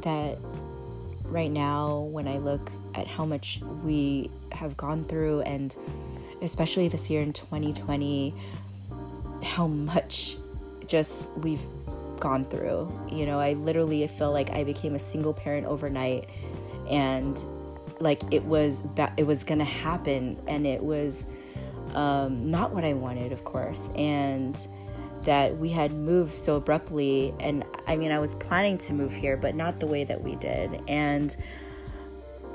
that 0.00 0.38
right 1.24 1.50
now, 1.50 1.98
when 2.10 2.26
I 2.26 2.38
look 2.38 2.70
at 2.94 3.06
how 3.06 3.26
much 3.26 3.60
we 3.84 4.30
have 4.50 4.78
gone 4.78 5.04
through, 5.04 5.42
and 5.42 5.76
especially 6.40 6.88
this 6.88 7.10
year 7.10 7.20
in 7.20 7.34
2020, 7.34 8.34
how 9.44 9.66
much 9.66 10.38
just 10.86 11.28
we've 11.32 11.60
gone 12.18 12.46
through. 12.46 12.90
You 13.10 13.26
know, 13.26 13.38
I 13.38 13.52
literally 13.52 14.06
feel 14.06 14.32
like 14.32 14.48
I 14.52 14.64
became 14.64 14.94
a 14.94 14.98
single 14.98 15.34
parent 15.34 15.66
overnight 15.66 16.30
and 16.88 17.44
like 18.00 18.22
it 18.32 18.42
was 18.44 18.82
it 19.18 19.26
was 19.26 19.44
to 19.58 19.66
happen 19.66 20.40
and 20.48 20.66
it 20.66 20.82
was 20.82 21.26
um, 21.92 22.50
not 22.50 22.72
what 22.72 22.86
I 22.86 22.94
wanted, 22.94 23.32
of 23.32 23.44
course. 23.44 23.90
And 23.96 24.66
that 25.24 25.56
we 25.56 25.68
had 25.68 25.92
moved 25.92 26.34
so 26.34 26.56
abruptly 26.56 27.34
and 27.40 27.64
I 27.86 27.96
mean 27.96 28.12
I 28.12 28.18
was 28.18 28.34
planning 28.34 28.78
to 28.78 28.92
move 28.92 29.12
here 29.12 29.36
but 29.36 29.54
not 29.54 29.80
the 29.80 29.86
way 29.86 30.04
that 30.04 30.22
we 30.22 30.36
did. 30.36 30.80
And 30.88 31.36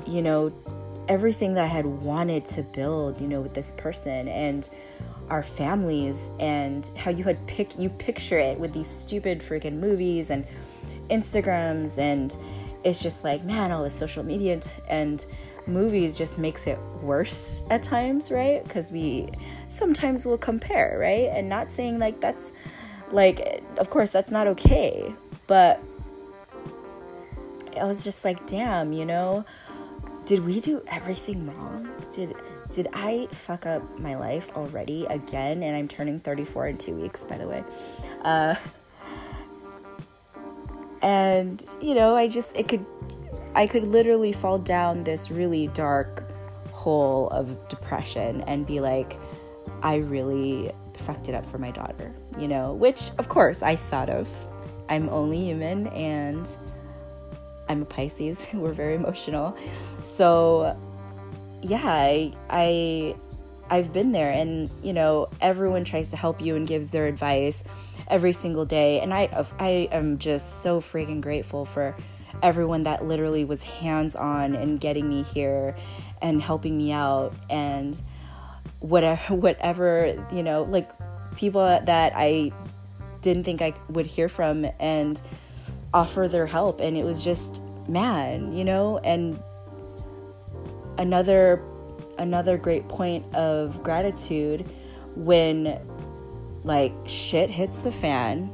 you 0.06 0.22
know 0.22 0.54
everything 1.08 1.54
that 1.54 1.64
I 1.64 1.68
had 1.68 1.86
wanted 1.86 2.46
to 2.46 2.64
build 2.64 3.22
you 3.22 3.28
know 3.28 3.42
with 3.42 3.54
this 3.54 3.72
person 3.74 4.28
and 4.28 4.70
our 5.30 5.44
families 5.44 6.30
and 6.40 6.90
how 6.96 7.12
you 7.12 7.24
had 7.24 7.46
pick 7.48 7.78
you 7.78 7.90
picture 7.90 8.40
it 8.40 8.58
with 8.58 8.74
these 8.74 8.88
stupid 8.88 9.40
freaking 9.40 9.74
movies 9.80 10.30
and 10.30 10.46
Instagrams 11.10 11.98
and 11.98 12.36
it's 12.84 13.02
just 13.02 13.24
like 13.24 13.44
man 13.44 13.72
all 13.72 13.84
the 13.84 13.90
social 13.90 14.24
media 14.24 14.60
and 14.88 15.26
movies 15.66 16.18
just 16.18 16.40
makes 16.40 16.66
it 16.68 16.80
worse 17.02 17.62
at 17.70 17.84
times 17.84 18.32
right? 18.32 18.64
Because 18.64 18.92
we 18.92 19.30
sometimes 19.68 20.26
we'll 20.26 20.38
compare 20.38 20.98
right 21.00 21.30
and 21.32 21.50
not 21.50 21.72
saying 21.72 22.00
like 22.00 22.20
that's 22.22 22.52
like 23.12 23.64
of 23.78 23.90
course 23.90 24.12
that's 24.12 24.32
not 24.32 24.48
okay 24.48 25.14
but 25.48 25.82
I 27.80 27.86
was 27.86 28.04
just 28.04 28.24
like 28.26 28.46
damn 28.48 28.94
you 28.94 29.06
know 29.06 29.46
did 30.26 30.46
we 30.46 30.60
do 30.60 30.82
everything 30.88 31.48
wrong 31.48 31.90
did 32.12 32.36
did 32.72 32.88
I 32.94 33.28
fuck 33.32 33.66
up 33.66 34.00
my 34.00 34.16
life 34.16 34.50
already 34.56 35.06
again? 35.06 35.64
And 35.64 35.76
I'm 35.76 35.88
turning 35.88 36.20
34 36.20 36.68
in 36.68 36.78
two 36.78 36.94
weeks, 36.94 37.24
by 37.24 37.38
the 37.38 37.48
way. 37.48 37.64
Uh, 38.24 38.56
and 41.02 41.64
you 41.82 41.94
know, 41.94 42.16
I 42.16 42.28
just 42.28 42.56
it 42.56 42.68
could, 42.68 42.86
I 43.56 43.68
could 43.68 43.84
literally 43.84 44.34
fall 44.34 44.58
down 44.58 45.04
this 45.04 45.32
really 45.32 45.68
dark 45.68 46.30
hole 46.72 47.30
of 47.30 47.70
depression 47.70 48.42
and 48.42 48.66
be 48.66 48.80
like, 48.80 49.18
I 49.84 49.98
really 49.98 50.72
fucked 50.96 51.30
it 51.30 51.36
up 51.36 51.46
for 51.46 51.58
my 51.58 51.72
daughter, 51.72 52.14
you 52.40 52.48
know, 52.48 52.74
which 52.74 53.12
of 53.18 53.30
course 53.30 53.62
I 53.62 53.76
thought 53.76 54.10
of. 54.10 54.30
I'm 54.90 55.10
only 55.10 55.40
human 55.40 55.88
and 55.88 56.50
I'm 57.70 57.82
a 57.82 57.86
Pisces. 57.86 58.48
We're 58.54 58.74
very 58.74 58.96
emotional. 58.96 59.58
So 60.04 60.78
yeah, 61.62 61.82
I, 61.84 62.34
I 62.50 63.16
I've 63.70 63.92
been 63.92 64.12
there 64.12 64.32
and 64.32 64.70
you 64.82 64.94
know 64.94 65.28
everyone 65.42 65.84
tries 65.84 66.10
to 66.12 66.18
help 66.18 66.42
you 66.42 66.56
and 66.56 66.66
gives 66.66 66.90
their 66.90 67.06
advice 67.08 67.64
every 68.08 68.32
single 68.32 68.66
day 68.66 69.02
and 69.02 69.14
I 69.14 69.46
I 69.60 69.90
am 69.92 70.18
just 70.18 70.62
so 70.62 70.80
freaking 70.80 71.20
grateful 71.20 71.66
for 71.66 71.96
everyone 72.42 72.84
that 72.84 73.06
literally 73.06 73.44
was 73.44 73.64
hands 73.64 74.16
on 74.16 74.56
and 74.56 74.80
getting 74.80 75.10
me 75.10 75.24
here 75.24 75.76
and 76.22 76.42
helping 76.42 76.78
me 76.78 76.92
out 76.92 77.34
and 77.50 78.00
whatever 78.80 79.36
whatever 79.36 80.26
you 80.34 80.44
know 80.44 80.64
like 80.64 80.90
people 81.36 81.62
that 81.62 82.14
I 82.16 82.52
didn't 83.22 83.44
think 83.44 83.62
I 83.62 83.74
would 83.90 84.06
hear 84.06 84.30
from 84.30 84.66
and 84.80 85.20
offer 85.94 86.28
their 86.28 86.46
help 86.46 86.82
and 86.82 86.98
it 86.98 87.04
was 87.04 87.24
just 87.24 87.62
man 87.88 88.54
you 88.54 88.64
know? 88.64 89.00
And 89.00 89.42
another 90.98 91.64
another 92.18 92.58
great 92.58 92.88
point 92.88 93.24
of 93.36 93.84
gratitude 93.84 94.70
when 95.16 95.80
like 96.64 96.94
shit 97.06 97.50
hits 97.50 97.78
the 97.80 97.92
fan 97.92 98.52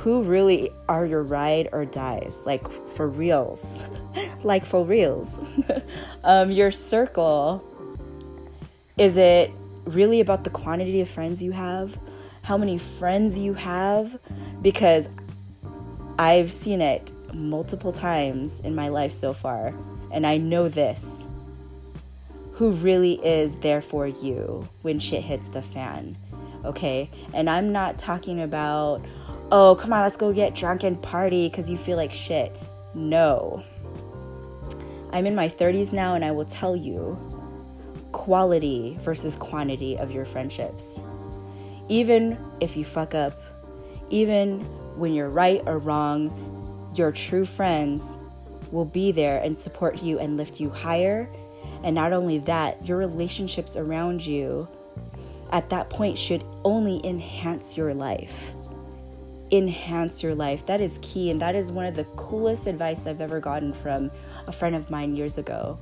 who 0.00 0.22
really 0.22 0.70
are 0.88 1.04
your 1.04 1.22
ride 1.22 1.68
or 1.72 1.84
dies? 1.84 2.34
Like 2.46 2.70
for 2.90 3.08
reals. 3.08 3.86
Like 4.42 4.64
for 4.64 4.82
reals. 4.82 5.42
Um, 6.24 6.50
your 6.50 6.70
circle 6.70 7.62
is 9.00 9.16
it 9.16 9.50
really 9.84 10.20
about 10.20 10.44
the 10.44 10.50
quantity 10.50 11.00
of 11.00 11.08
friends 11.08 11.42
you 11.42 11.50
have 11.50 11.98
how 12.42 12.56
many 12.56 12.78
friends 12.78 13.38
you 13.38 13.54
have 13.54 14.18
because 14.62 15.08
i've 16.18 16.52
seen 16.52 16.80
it 16.80 17.10
multiple 17.32 17.92
times 17.92 18.60
in 18.60 18.74
my 18.74 18.88
life 18.88 19.12
so 19.12 19.32
far 19.32 19.74
and 20.12 20.26
i 20.26 20.36
know 20.36 20.68
this 20.68 21.28
who 22.60 22.72
really 22.72 23.14
is 23.26 23.56
there 23.56 23.80
for 23.80 24.06
you 24.06 24.68
when 24.82 24.98
shit 24.98 25.24
hits 25.24 25.48
the 25.48 25.62
fan. 25.62 26.14
Okay? 26.62 27.08
And 27.32 27.48
I'm 27.48 27.72
not 27.72 27.98
talking 27.98 28.42
about, 28.42 29.02
oh, 29.50 29.76
come 29.76 29.94
on, 29.94 30.02
let's 30.02 30.18
go 30.18 30.30
get 30.30 30.54
drunk 30.54 30.82
and 30.84 31.00
party 31.00 31.48
because 31.48 31.70
you 31.70 31.78
feel 31.78 31.96
like 31.96 32.12
shit. 32.12 32.54
No. 32.94 33.64
I'm 35.10 35.24
in 35.24 35.34
my 35.34 35.48
30s 35.48 35.90
now, 35.90 36.14
and 36.14 36.22
I 36.22 36.32
will 36.32 36.44
tell 36.44 36.76
you 36.76 37.18
quality 38.12 38.98
versus 39.02 39.36
quantity 39.36 39.96
of 39.98 40.10
your 40.10 40.24
friendships. 40.24 41.02
Even 41.88 42.38
if 42.60 42.76
you 42.76 42.84
fuck 42.84 43.14
up, 43.14 43.40
even 44.10 44.60
when 44.96 45.12
you're 45.14 45.30
right 45.30 45.62
or 45.66 45.78
wrong, 45.78 46.92
your 46.94 47.12
true 47.12 47.44
friends 47.44 48.18
will 48.70 48.84
be 48.84 49.12
there 49.12 49.42
and 49.42 49.56
support 49.56 50.02
you 50.02 50.18
and 50.18 50.36
lift 50.36 50.60
you 50.60 50.70
higher 50.70 51.28
and 51.82 51.94
not 51.94 52.12
only 52.12 52.38
that, 52.40 52.86
your 52.86 52.98
relationships 52.98 53.76
around 53.76 54.24
you 54.26 54.68
at 55.50 55.70
that 55.70 55.90
point 55.90 56.18
should 56.18 56.44
only 56.64 57.04
enhance 57.04 57.76
your 57.76 57.94
life. 57.94 58.52
Enhance 59.50 60.22
your 60.22 60.34
life. 60.34 60.66
That 60.66 60.80
is 60.80 60.98
key. 61.02 61.30
And 61.30 61.40
that 61.40 61.54
is 61.54 61.72
one 61.72 61.86
of 61.86 61.96
the 61.96 62.04
coolest 62.16 62.66
advice 62.66 63.06
I've 63.06 63.20
ever 63.20 63.40
gotten 63.40 63.72
from 63.72 64.10
a 64.46 64.52
friend 64.52 64.76
of 64.76 64.90
mine 64.90 65.16
years 65.16 65.38
ago 65.38 65.78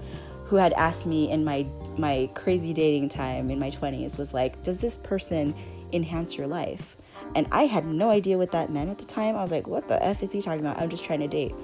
who 0.48 0.56
had 0.56 0.72
asked 0.74 1.06
me 1.06 1.30
in 1.30 1.44
my 1.44 1.66
my 1.96 2.30
crazy 2.34 2.72
dating 2.72 3.08
time 3.08 3.50
in 3.50 3.58
my 3.58 3.70
20s 3.70 4.18
was 4.18 4.32
like, 4.32 4.62
"Does 4.62 4.78
this 4.78 4.96
person 4.96 5.54
enhance 5.92 6.36
your 6.36 6.46
life?" 6.46 6.96
And 7.34 7.46
I 7.52 7.66
had 7.66 7.86
no 7.86 8.10
idea 8.10 8.38
what 8.38 8.52
that 8.52 8.70
meant 8.70 8.90
at 8.90 8.98
the 8.98 9.04
time. 9.04 9.36
I 9.36 9.42
was 9.42 9.52
like, 9.52 9.66
what 9.66 9.88
the 9.88 10.02
F 10.02 10.22
is 10.22 10.32
he 10.32 10.40
talking 10.40 10.60
about? 10.60 10.80
I'm 10.80 10.88
just 10.88 11.04
trying 11.04 11.20
to 11.20 11.28
date. 11.28 11.54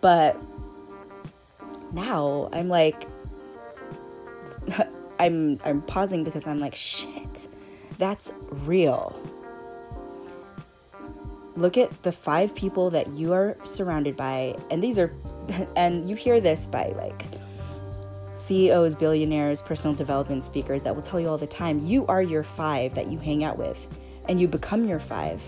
But 0.00 0.40
now 1.92 2.48
I'm 2.52 2.68
like, 2.68 3.06
I'm 5.18 5.58
I'm 5.64 5.82
pausing 5.82 6.24
because 6.24 6.46
I'm 6.46 6.60
like, 6.60 6.74
shit, 6.74 7.48
that's 7.98 8.32
real. 8.50 9.18
Look 11.54 11.78
at 11.78 12.02
the 12.02 12.12
five 12.12 12.54
people 12.54 12.90
that 12.90 13.08
you 13.10 13.32
are 13.32 13.56
surrounded 13.64 14.14
by, 14.14 14.56
and 14.70 14.82
these 14.82 14.98
are, 14.98 15.14
and 15.76 16.08
you 16.08 16.14
hear 16.16 16.40
this 16.40 16.66
by 16.66 16.88
like 16.88 17.24
CEOs, 18.36 18.94
billionaires, 18.94 19.62
personal 19.62 19.94
development 19.94 20.44
speakers 20.44 20.82
that 20.82 20.94
will 20.94 21.02
tell 21.02 21.18
you 21.18 21.28
all 21.28 21.38
the 21.38 21.46
time 21.46 21.84
you 21.84 22.06
are 22.06 22.22
your 22.22 22.42
five 22.42 22.94
that 22.94 23.10
you 23.10 23.18
hang 23.18 23.42
out 23.42 23.58
with, 23.58 23.88
and 24.28 24.40
you 24.40 24.46
become 24.46 24.84
your 24.84 25.00
five. 25.00 25.42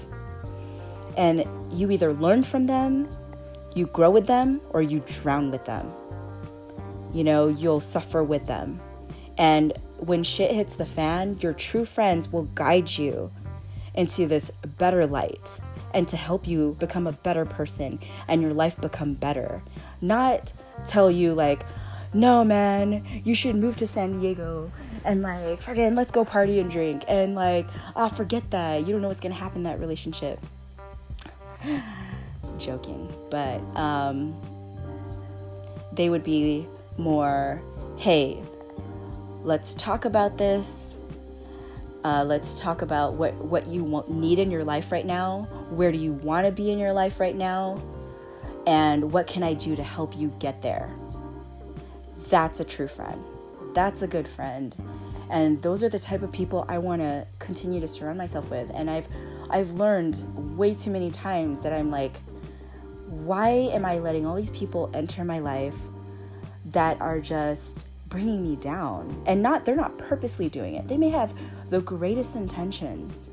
And 1.17 1.45
you 1.71 1.91
either 1.91 2.15
learn 2.15 2.43
from 2.43 2.67
them, 2.67 3.09
you 3.75 3.87
grow 3.87 4.11
with 4.11 4.27
them, 4.27 4.61
or 4.71 4.83
you 4.83 5.03
drown 5.07 5.51
with 5.51 5.65
them. 5.65 5.93
You 7.13 7.25
know, 7.25 7.49
you'll 7.49 7.81
suffer 7.81 8.25
with 8.25 8.47
them. 8.47 8.81
And 9.37 9.73
when 9.99 10.25
shit 10.25 10.51
hits 10.51 10.77
the 10.77 10.87
fan, 10.87 11.39
your 11.41 11.53
true 11.53 11.85
friends 11.85 12.33
will 12.33 12.45
guide 12.45 12.91
you 12.91 13.31
into 13.95 14.27
this 14.27 14.51
better 14.79 15.07
light 15.07 15.61
and 15.95 16.07
to 16.09 16.17
help 16.17 16.47
you 16.47 16.77
become 16.79 17.07
a 17.07 17.13
better 17.13 17.45
person 17.45 17.99
and 18.29 18.43
your 18.43 18.53
life 18.53 18.81
become 18.81 19.15
better. 19.15 19.63
Not 20.01 20.53
tell 20.87 21.11
you, 21.11 21.35
like, 21.35 21.65
no, 22.13 22.45
man, 22.45 23.23
you 23.25 23.35
should 23.35 23.57
move 23.57 23.77
to 23.77 23.87
San 23.87 24.21
Diego 24.21 24.71
and 25.05 25.23
like, 25.23 25.63
forget, 25.63 25.95
let's 25.95 26.11
go 26.11 26.25
party 26.25 26.59
and 26.59 26.71
drink. 26.71 27.05
And 27.09 27.35
like, 27.35 27.67
ah, 27.97 28.09
oh, 28.11 28.15
forget 28.15 28.51
that. 28.51 28.87
You 28.87 28.93
don't 28.93 29.03
know 29.03 29.09
what's 29.09 29.21
gonna 29.21 29.35
happen 29.35 29.59
in 29.59 29.63
that 29.65 29.81
relationship. 29.81 30.41
Joking, 32.59 33.13
but 33.31 33.61
um, 33.77 34.37
they 35.93 36.09
would 36.11 36.25
be 36.25 36.67
more, 36.97 37.63
hey, 37.97 38.43
let's 39.43 39.75
talk 39.75 40.05
about 40.05 40.37
this. 40.37 40.99
Uh, 42.05 42.25
let's 42.25 42.61
talk 42.61 42.83
about 42.83 43.15
what, 43.15 43.35
what 43.35 43.67
you 43.67 43.85
want, 43.85 44.11
need 44.11 44.39
in 44.39 44.51
your 44.51 44.65
life 44.65 44.93
right 44.93 45.07
now. 45.07 45.49
Where 45.71 45.93
do 45.93 45.99
you 45.99 46.13
want 46.13 46.47
to 46.47 46.53
be 46.53 46.71
in 46.71 46.79
your 46.79 46.93
life 46.93 47.21
right 47.21 47.37
now? 47.37 47.83
And 48.67 49.13
what 49.13 49.27
can 49.27 49.43
I 49.43 49.55
do 49.55 49.77
to 49.77 49.83
help 49.83 50.17
you 50.17 50.33
get 50.39 50.63
there? 50.63 50.91
That's 52.29 52.61
a 52.61 52.65
true 52.65 52.89
friend. 52.89 53.23
That's 53.75 54.03
a 54.03 54.07
good 54.07 54.29
friend. 54.29 54.77
And 55.31 55.61
those 55.63 55.83
are 55.83 55.89
the 55.89 55.99
type 55.99 56.23
of 56.23 56.33
people 56.33 56.65
I 56.69 56.79
want 56.79 57.03
to 57.03 57.27
continue 57.39 57.81
to 57.81 57.89
surround 57.89 58.19
myself 58.19 58.49
with. 58.51 58.71
And 58.75 58.91
I've 58.91 59.09
I've 59.51 59.73
learned 59.73 60.57
way 60.57 60.75
too 60.75 60.91
many 60.91 61.11
times 61.11 61.61
that 61.61 61.73
I'm 61.73 61.91
like 61.91 62.21
why 63.09 63.49
am 63.49 63.85
I 63.85 63.99
letting 63.99 64.27
all 64.27 64.37
these 64.37 64.51
people 64.51 64.91
enter 64.93 65.25
my 65.25 65.39
life 65.39 65.75
that 66.67 67.01
are 67.01 67.21
just 67.21 67.87
bringing 68.09 68.43
me 68.43 68.57
down? 68.57 69.23
And 69.27 69.43
not 69.43 69.65
they're 69.65 69.77
not 69.77 69.97
purposely 69.99 70.49
doing 70.49 70.75
it. 70.75 70.89
They 70.89 70.99
may 70.99 71.11
have 71.11 71.35
the 71.71 71.81
greatest 71.81 72.37
intentions. 72.37 73.31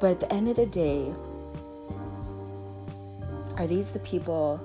But 0.00 0.10
at 0.12 0.20
the 0.20 0.32
end 0.32 0.48
of 0.48 0.56
the 0.56 0.66
day, 0.66 1.12
are 3.56 3.66
these 3.66 3.88
the 3.90 3.98
people 4.00 4.60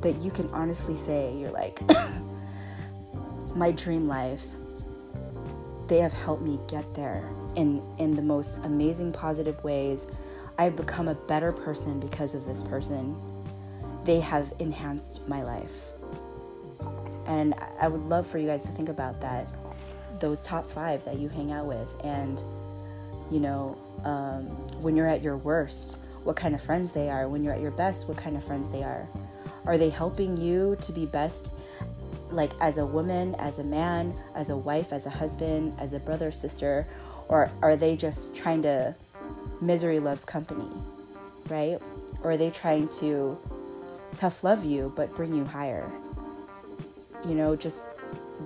that 0.00 0.16
you 0.18 0.30
can 0.30 0.48
honestly 0.50 0.96
say 0.96 1.34
you're 1.36 1.50
like 1.50 1.80
my 3.54 3.70
dream 3.70 4.06
life 4.06 4.44
they 5.86 5.98
have 5.98 6.12
helped 6.12 6.42
me 6.42 6.58
get 6.66 6.94
there 6.94 7.28
in 7.56 7.82
in 7.98 8.14
the 8.14 8.22
most 8.22 8.58
amazing 8.64 9.12
positive 9.12 9.62
ways. 9.62 10.06
I've 10.58 10.76
become 10.76 11.08
a 11.08 11.14
better 11.14 11.52
person 11.52 12.00
because 12.00 12.34
of 12.34 12.46
this 12.46 12.62
person. 12.62 13.16
They 14.04 14.20
have 14.20 14.52
enhanced 14.58 15.26
my 15.28 15.42
life. 15.42 15.72
And 17.26 17.54
i 17.80 17.88
would 17.88 18.02
love 18.02 18.26
for 18.26 18.38
you 18.38 18.46
guys 18.46 18.64
to 18.64 18.70
think 18.72 18.88
about 18.88 19.20
that 19.20 19.52
those 20.20 20.44
top 20.44 20.70
five 20.70 21.04
that 21.04 21.18
you 21.18 21.28
hang 21.28 21.52
out 21.52 21.66
with 21.66 21.88
and 22.04 22.42
you 23.30 23.40
know 23.40 23.76
um, 24.04 24.44
when 24.82 24.94
you're 24.94 25.08
at 25.08 25.22
your 25.22 25.36
worst 25.38 25.98
what 26.22 26.36
kind 26.36 26.54
of 26.54 26.62
friends 26.62 26.92
they 26.92 27.10
are. 27.10 27.28
When 27.28 27.42
you're 27.42 27.54
at 27.54 27.60
your 27.60 27.70
best 27.70 28.08
what 28.08 28.16
kind 28.16 28.36
of 28.36 28.44
friends 28.44 28.68
they 28.68 28.82
are. 28.82 29.08
Are 29.66 29.78
they 29.78 29.90
helping 29.90 30.36
you 30.36 30.76
to 30.80 30.92
be 30.92 31.06
best 31.06 31.50
like 32.30 32.52
as 32.60 32.78
a 32.78 32.86
woman, 32.86 33.34
as 33.36 33.58
a 33.58 33.64
man, 33.64 34.14
as 34.34 34.50
a 34.50 34.56
wife, 34.56 34.92
as 34.92 35.06
a 35.06 35.10
husband, 35.10 35.74
as 35.78 35.92
a 35.92 35.98
brother, 35.98 36.30
sister, 36.30 36.86
or 37.28 37.50
are 37.62 37.76
they 37.76 37.96
just 37.96 38.34
trying 38.34 38.62
to 38.62 38.94
misery 39.60 40.00
loves 40.00 40.24
company, 40.24 40.70
right? 41.48 41.78
Or 42.22 42.32
are 42.32 42.36
they 42.36 42.50
trying 42.50 42.88
to 43.00 43.38
tough 44.14 44.44
love 44.44 44.64
you 44.64 44.92
but 44.94 45.14
bring 45.14 45.34
you 45.34 45.44
higher? 45.44 45.90
You 47.26 47.34
know, 47.34 47.56
just 47.56 47.84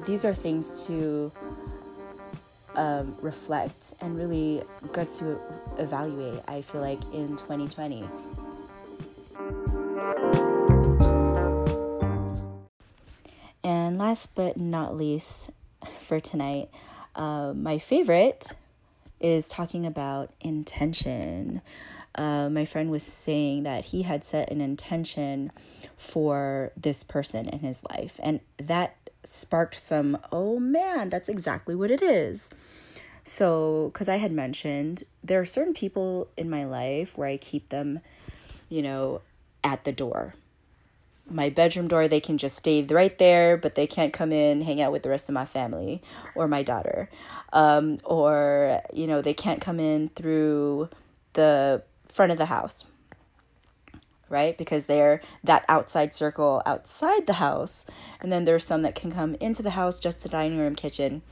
these 0.06 0.24
are 0.24 0.34
things 0.34 0.86
to 0.86 1.32
um, 2.76 3.16
reflect 3.20 3.94
and 4.00 4.16
really 4.16 4.62
good 4.92 5.08
to 5.10 5.40
evaluate, 5.78 6.42
I 6.46 6.62
feel 6.62 6.80
like, 6.80 7.02
in 7.12 7.36
2020. 7.36 8.08
Last 14.08 14.34
but 14.34 14.58
not 14.58 14.96
least 14.96 15.50
for 16.00 16.18
tonight, 16.18 16.70
uh, 17.14 17.52
my 17.54 17.78
favorite 17.78 18.54
is 19.20 19.46
talking 19.48 19.84
about 19.84 20.30
intention. 20.40 21.60
Uh, 22.14 22.48
my 22.48 22.64
friend 22.64 22.90
was 22.90 23.02
saying 23.02 23.64
that 23.64 23.84
he 23.86 24.04
had 24.04 24.24
set 24.24 24.50
an 24.50 24.62
intention 24.62 25.52
for 25.98 26.72
this 26.74 27.02
person 27.02 27.50
in 27.50 27.58
his 27.58 27.80
life, 27.90 28.18
and 28.22 28.40
that 28.56 28.96
sparked 29.24 29.78
some, 29.78 30.16
oh 30.32 30.58
man, 30.58 31.10
that's 31.10 31.28
exactly 31.28 31.74
what 31.74 31.90
it 31.90 32.00
is. 32.00 32.50
So, 33.24 33.90
because 33.92 34.08
I 34.08 34.16
had 34.16 34.32
mentioned, 34.32 35.04
there 35.22 35.38
are 35.38 35.44
certain 35.44 35.74
people 35.74 36.28
in 36.34 36.48
my 36.48 36.64
life 36.64 37.18
where 37.18 37.28
I 37.28 37.36
keep 37.36 37.68
them, 37.68 38.00
you 38.70 38.80
know, 38.80 39.20
at 39.62 39.84
the 39.84 39.92
door 39.92 40.32
my 41.30 41.50
bedroom 41.50 41.88
door, 41.88 42.08
they 42.08 42.20
can 42.20 42.38
just 42.38 42.56
stay 42.56 42.82
right 42.84 43.16
there, 43.18 43.56
but 43.56 43.74
they 43.74 43.86
can't 43.86 44.12
come 44.12 44.32
in, 44.32 44.62
hang 44.62 44.80
out 44.80 44.92
with 44.92 45.02
the 45.02 45.08
rest 45.08 45.28
of 45.28 45.34
my 45.34 45.44
family 45.44 46.02
or 46.34 46.48
my 46.48 46.62
daughter. 46.62 47.08
Um, 47.52 47.98
or, 48.04 48.80
you 48.92 49.06
know, 49.06 49.20
they 49.20 49.34
can't 49.34 49.60
come 49.60 49.80
in 49.80 50.08
through 50.10 50.88
the 51.34 51.82
front 52.08 52.32
of 52.32 52.38
the 52.38 52.46
house, 52.46 52.86
right? 54.28 54.56
Because 54.56 54.86
they're 54.86 55.20
that 55.44 55.64
outside 55.68 56.14
circle 56.14 56.62
outside 56.66 57.26
the 57.26 57.34
house. 57.34 57.86
And 58.20 58.32
then 58.32 58.44
there's 58.44 58.66
some 58.66 58.82
that 58.82 58.94
can 58.94 59.12
come 59.12 59.34
into 59.36 59.62
the 59.62 59.70
house, 59.70 59.98
just 59.98 60.22
the 60.22 60.28
dining 60.28 60.58
room, 60.58 60.74
kitchen. 60.74 61.22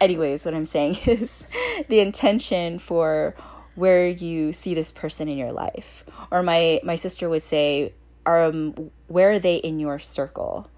Anyways, 0.00 0.44
what 0.44 0.54
I'm 0.54 0.64
saying 0.64 0.98
is 1.06 1.46
the 1.88 2.00
intention 2.00 2.78
for 2.78 3.34
where 3.74 4.06
you 4.06 4.52
see 4.52 4.74
this 4.74 4.92
person 4.92 5.28
in 5.28 5.36
your 5.36 5.52
life. 5.52 6.04
Or 6.30 6.42
my 6.42 6.80
my 6.84 6.94
sister 6.94 7.28
would 7.28 7.42
say 7.42 7.92
um 8.26 8.74
where 9.06 9.32
are 9.32 9.38
they 9.38 9.56
in 9.56 9.78
your 9.78 9.98
circle 9.98 10.68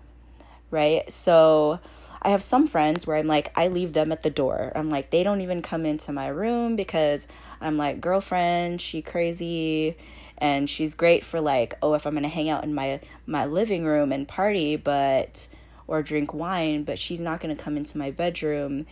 right? 0.70 1.10
So 1.10 1.80
i 2.22 2.30
have 2.30 2.42
some 2.42 2.66
friends 2.66 3.06
where 3.06 3.16
i'm 3.16 3.28
like 3.28 3.52
i 3.56 3.68
leave 3.68 3.92
them 3.92 4.10
at 4.10 4.22
the 4.22 4.30
door. 4.30 4.72
I'm 4.74 4.88
like 4.90 5.10
they 5.10 5.22
don't 5.22 5.40
even 5.40 5.62
come 5.62 5.86
into 5.86 6.12
my 6.12 6.28
room 6.28 6.76
because 6.76 7.28
i'm 7.60 7.76
like 7.76 8.00
girlfriend 8.00 8.80
she 8.80 9.00
crazy 9.02 9.96
and 10.38 10.68
she's 10.68 10.94
great 10.94 11.24
for 11.24 11.40
like 11.40 11.74
oh 11.82 11.94
if 11.94 12.06
i'm 12.06 12.14
gonna 12.14 12.28
hang 12.28 12.48
out 12.48 12.64
in 12.64 12.74
my 12.74 13.00
my 13.26 13.44
living 13.46 13.84
room 13.84 14.12
and 14.12 14.26
party 14.26 14.76
but 14.76 15.48
or 15.86 16.02
drink 16.02 16.34
wine 16.34 16.82
but 16.84 16.98
she's 16.98 17.20
not 17.20 17.40
gonna 17.40 17.54
come 17.54 17.76
into 17.76 17.96
my 17.96 18.10
bedroom 18.10 18.86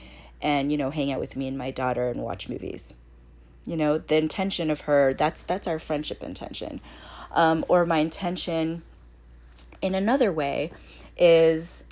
and 0.45 0.71
you 0.71 0.79
know 0.79 0.91
hang 0.91 1.11
out 1.11 1.19
with 1.19 1.37
me 1.37 1.49
and 1.49 1.59
my 1.59 1.71
daughter 1.71 2.09
and 2.09 2.23
watch 2.23 2.49
movies. 2.49 2.95
You 3.67 3.79
know 3.79 3.97
the 3.99 4.17
intention 4.17 4.71
of 4.71 4.83
her 4.83 5.15
that's 5.15 5.43
that's 5.43 5.67
our 5.67 5.79
friendship 5.79 6.23
intention 6.23 6.81
um, 7.35 7.65
or 7.69 7.85
my 7.85 7.99
intention 7.99 8.83
in 9.83 9.95
another 9.95 10.33
way 10.33 10.73
is 11.19 11.85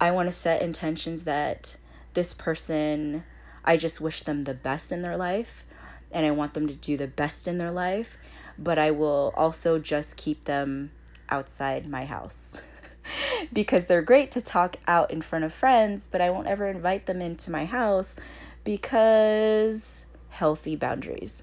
I 0.00 0.10
want 0.10 0.28
to 0.28 0.32
set 0.32 0.62
intentions 0.62 1.24
that 1.24 1.76
this 2.14 2.34
person, 2.34 3.22
I 3.64 3.76
just 3.76 4.00
wish 4.00 4.22
them 4.22 4.42
the 4.42 4.54
best 4.54 4.90
in 4.90 5.02
their 5.02 5.16
life 5.16 5.64
and 6.10 6.26
I 6.26 6.32
want 6.32 6.54
them 6.54 6.66
to 6.66 6.74
do 6.74 6.96
the 6.96 7.06
best 7.06 7.46
in 7.46 7.58
their 7.58 7.70
life, 7.70 8.16
but 8.58 8.78
I 8.78 8.90
will 8.90 9.32
also 9.36 9.78
just 9.78 10.16
keep 10.16 10.46
them 10.46 10.90
outside 11.28 11.86
my 11.86 12.04
house. 12.04 12.60
because 13.52 13.84
they're 13.84 14.02
great 14.02 14.32
to 14.32 14.40
talk 14.40 14.76
out 14.86 15.10
in 15.10 15.20
front 15.20 15.44
of 15.44 15.52
friends, 15.52 16.06
but 16.06 16.20
I 16.20 16.30
won't 16.30 16.46
ever 16.46 16.66
invite 16.66 17.06
them 17.06 17.20
into 17.20 17.50
my 17.50 17.64
house 17.64 18.16
because 18.64 20.06
healthy 20.30 20.76
boundaries, 20.76 21.42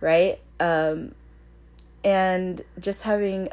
right? 0.00 0.38
Um, 0.60 1.14
and 2.04 2.60
just 2.78 3.02
having 3.02 3.48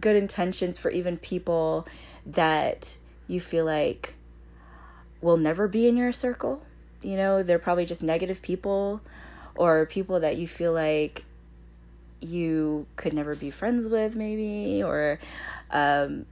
good 0.00 0.16
intentions 0.16 0.78
for 0.78 0.90
even 0.90 1.16
people 1.16 1.86
that 2.26 2.96
you 3.26 3.40
feel 3.40 3.64
like 3.64 4.14
will 5.20 5.36
never 5.36 5.68
be 5.68 5.86
in 5.86 5.96
your 5.96 6.12
circle. 6.12 6.64
You 7.02 7.16
know, 7.16 7.42
they're 7.42 7.58
probably 7.58 7.86
just 7.86 8.02
negative 8.02 8.42
people 8.42 9.00
or 9.54 9.86
people 9.86 10.20
that 10.20 10.36
you 10.36 10.48
feel 10.48 10.72
like 10.72 11.24
you 12.20 12.86
could 12.96 13.14
never 13.14 13.34
be 13.34 13.50
friends 13.50 13.88
with, 13.88 14.14
maybe, 14.14 14.82
or 14.82 15.18
um, 15.70 16.26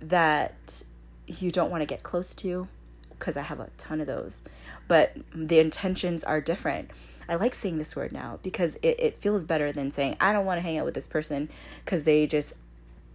that 0.00 0.82
you 1.26 1.50
don't 1.50 1.70
want 1.70 1.82
to 1.82 1.86
get 1.86 2.02
close 2.02 2.34
to, 2.36 2.68
because 3.10 3.36
I 3.36 3.42
have 3.42 3.60
a 3.60 3.68
ton 3.76 4.00
of 4.00 4.06
those. 4.06 4.44
But 4.86 5.16
the 5.34 5.58
intentions 5.58 6.24
are 6.24 6.40
different. 6.40 6.90
I 7.28 7.34
like 7.34 7.54
saying 7.54 7.78
this 7.78 7.94
word 7.94 8.12
now 8.12 8.38
because 8.42 8.76
it, 8.76 8.96
it 8.98 9.18
feels 9.18 9.44
better 9.44 9.70
than 9.72 9.90
saying, 9.90 10.16
I 10.20 10.32
don't 10.32 10.46
want 10.46 10.58
to 10.58 10.62
hang 10.62 10.78
out 10.78 10.84
with 10.84 10.94
this 10.94 11.06
person 11.06 11.48
because 11.84 12.04
they 12.04 12.26
just 12.26 12.54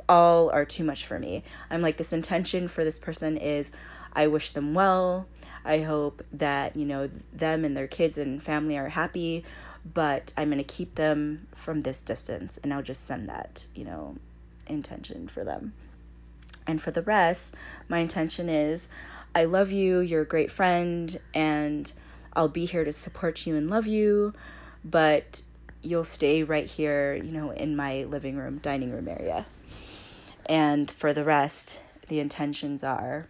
all 0.07 0.49
are 0.51 0.65
too 0.65 0.83
much 0.83 1.05
for 1.05 1.17
me. 1.17 1.43
I'm 1.69 1.81
like, 1.81 1.97
this 1.97 2.13
intention 2.13 2.67
for 2.67 2.83
this 2.83 2.99
person 2.99 3.37
is 3.37 3.71
I 4.13 4.27
wish 4.27 4.51
them 4.51 4.73
well. 4.73 5.27
I 5.65 5.79
hope 5.79 6.23
that, 6.33 6.75
you 6.75 6.85
know, 6.85 7.09
them 7.31 7.65
and 7.65 7.75
their 7.75 7.87
kids 7.87 8.17
and 8.17 8.43
family 8.43 8.77
are 8.77 8.89
happy, 8.89 9.45
but 9.93 10.33
I'm 10.37 10.49
going 10.49 10.57
to 10.57 10.63
keep 10.63 10.95
them 10.95 11.47
from 11.55 11.81
this 11.81 12.01
distance 12.01 12.59
and 12.61 12.73
I'll 12.73 12.83
just 12.83 13.05
send 13.05 13.29
that, 13.29 13.67
you 13.73 13.85
know, 13.85 14.17
intention 14.67 15.27
for 15.27 15.43
them. 15.43 15.73
And 16.67 16.81
for 16.81 16.91
the 16.91 17.01
rest, 17.01 17.55
my 17.89 17.99
intention 17.99 18.49
is 18.49 18.89
I 19.35 19.45
love 19.45 19.71
you, 19.71 19.99
you're 19.99 20.21
a 20.21 20.25
great 20.25 20.51
friend, 20.51 21.19
and 21.33 21.91
I'll 22.35 22.47
be 22.47 22.65
here 22.65 22.83
to 22.83 22.91
support 22.91 23.45
you 23.45 23.55
and 23.55 23.69
love 23.69 23.87
you, 23.87 24.33
but 24.83 25.41
you'll 25.81 26.03
stay 26.03 26.43
right 26.43 26.65
here, 26.65 27.13
you 27.15 27.31
know, 27.31 27.51
in 27.51 27.75
my 27.75 28.03
living 28.05 28.37
room, 28.37 28.57
dining 28.59 28.91
room 28.91 29.07
area. 29.07 29.45
And 30.47 30.89
for 30.89 31.13
the 31.13 31.23
rest, 31.23 31.81
the 32.07 32.19
intentions 32.19 32.83
are, 32.83 33.27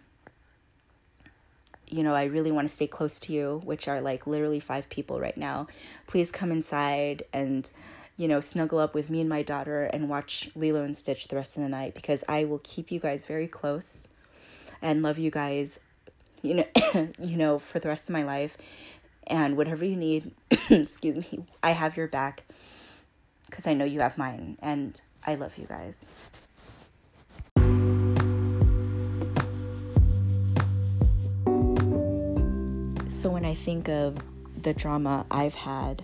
you 1.87 2.03
know, 2.03 2.15
I 2.15 2.25
really 2.25 2.51
want 2.51 2.67
to 2.67 2.73
stay 2.73 2.87
close 2.87 3.19
to 3.21 3.33
you, 3.33 3.61
which 3.65 3.87
are 3.87 4.01
like 4.01 4.25
literally 4.25 4.59
five 4.59 4.89
people 4.89 5.19
right 5.19 5.37
now. 5.37 5.67
Please 6.07 6.31
come 6.31 6.51
inside 6.51 7.23
and, 7.33 7.69
you 8.17 8.27
know, 8.27 8.39
snuggle 8.39 8.79
up 8.79 8.95
with 8.95 9.09
me 9.09 9.19
and 9.19 9.29
my 9.29 9.43
daughter 9.43 9.83
and 9.83 10.09
watch 10.09 10.49
Lilo 10.55 10.83
and 10.83 10.97
Stitch 10.97 11.27
the 11.27 11.35
rest 11.35 11.57
of 11.57 11.63
the 11.63 11.69
night 11.69 11.93
because 11.93 12.23
I 12.27 12.45
will 12.45 12.61
keep 12.63 12.91
you 12.91 12.99
guys 12.99 13.25
very 13.25 13.47
close 13.47 14.07
and 14.81 15.03
love 15.03 15.19
you 15.19 15.29
guys, 15.29 15.79
you 16.41 16.55
know, 16.55 16.65
you 17.19 17.37
know, 17.37 17.59
for 17.59 17.79
the 17.79 17.89
rest 17.89 18.09
of 18.09 18.13
my 18.13 18.23
life 18.23 18.57
and 19.27 19.57
whatever 19.57 19.85
you 19.85 19.95
need, 19.95 20.31
excuse 20.69 21.17
me, 21.17 21.45
I 21.61 21.71
have 21.71 21.97
your 21.97 22.07
back 22.07 22.43
because 23.45 23.67
I 23.67 23.73
know 23.73 23.85
you 23.85 23.99
have 23.99 24.17
mine, 24.17 24.57
and 24.61 24.99
I 25.25 25.35
love 25.35 25.57
you 25.57 25.65
guys. 25.67 26.05
So, 33.07 33.29
when 33.29 33.45
I 33.45 33.53
think 33.53 33.89
of 33.89 34.17
the 34.61 34.73
drama 34.73 35.25
I've 35.29 35.53
had 35.53 36.03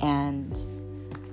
and 0.00 0.56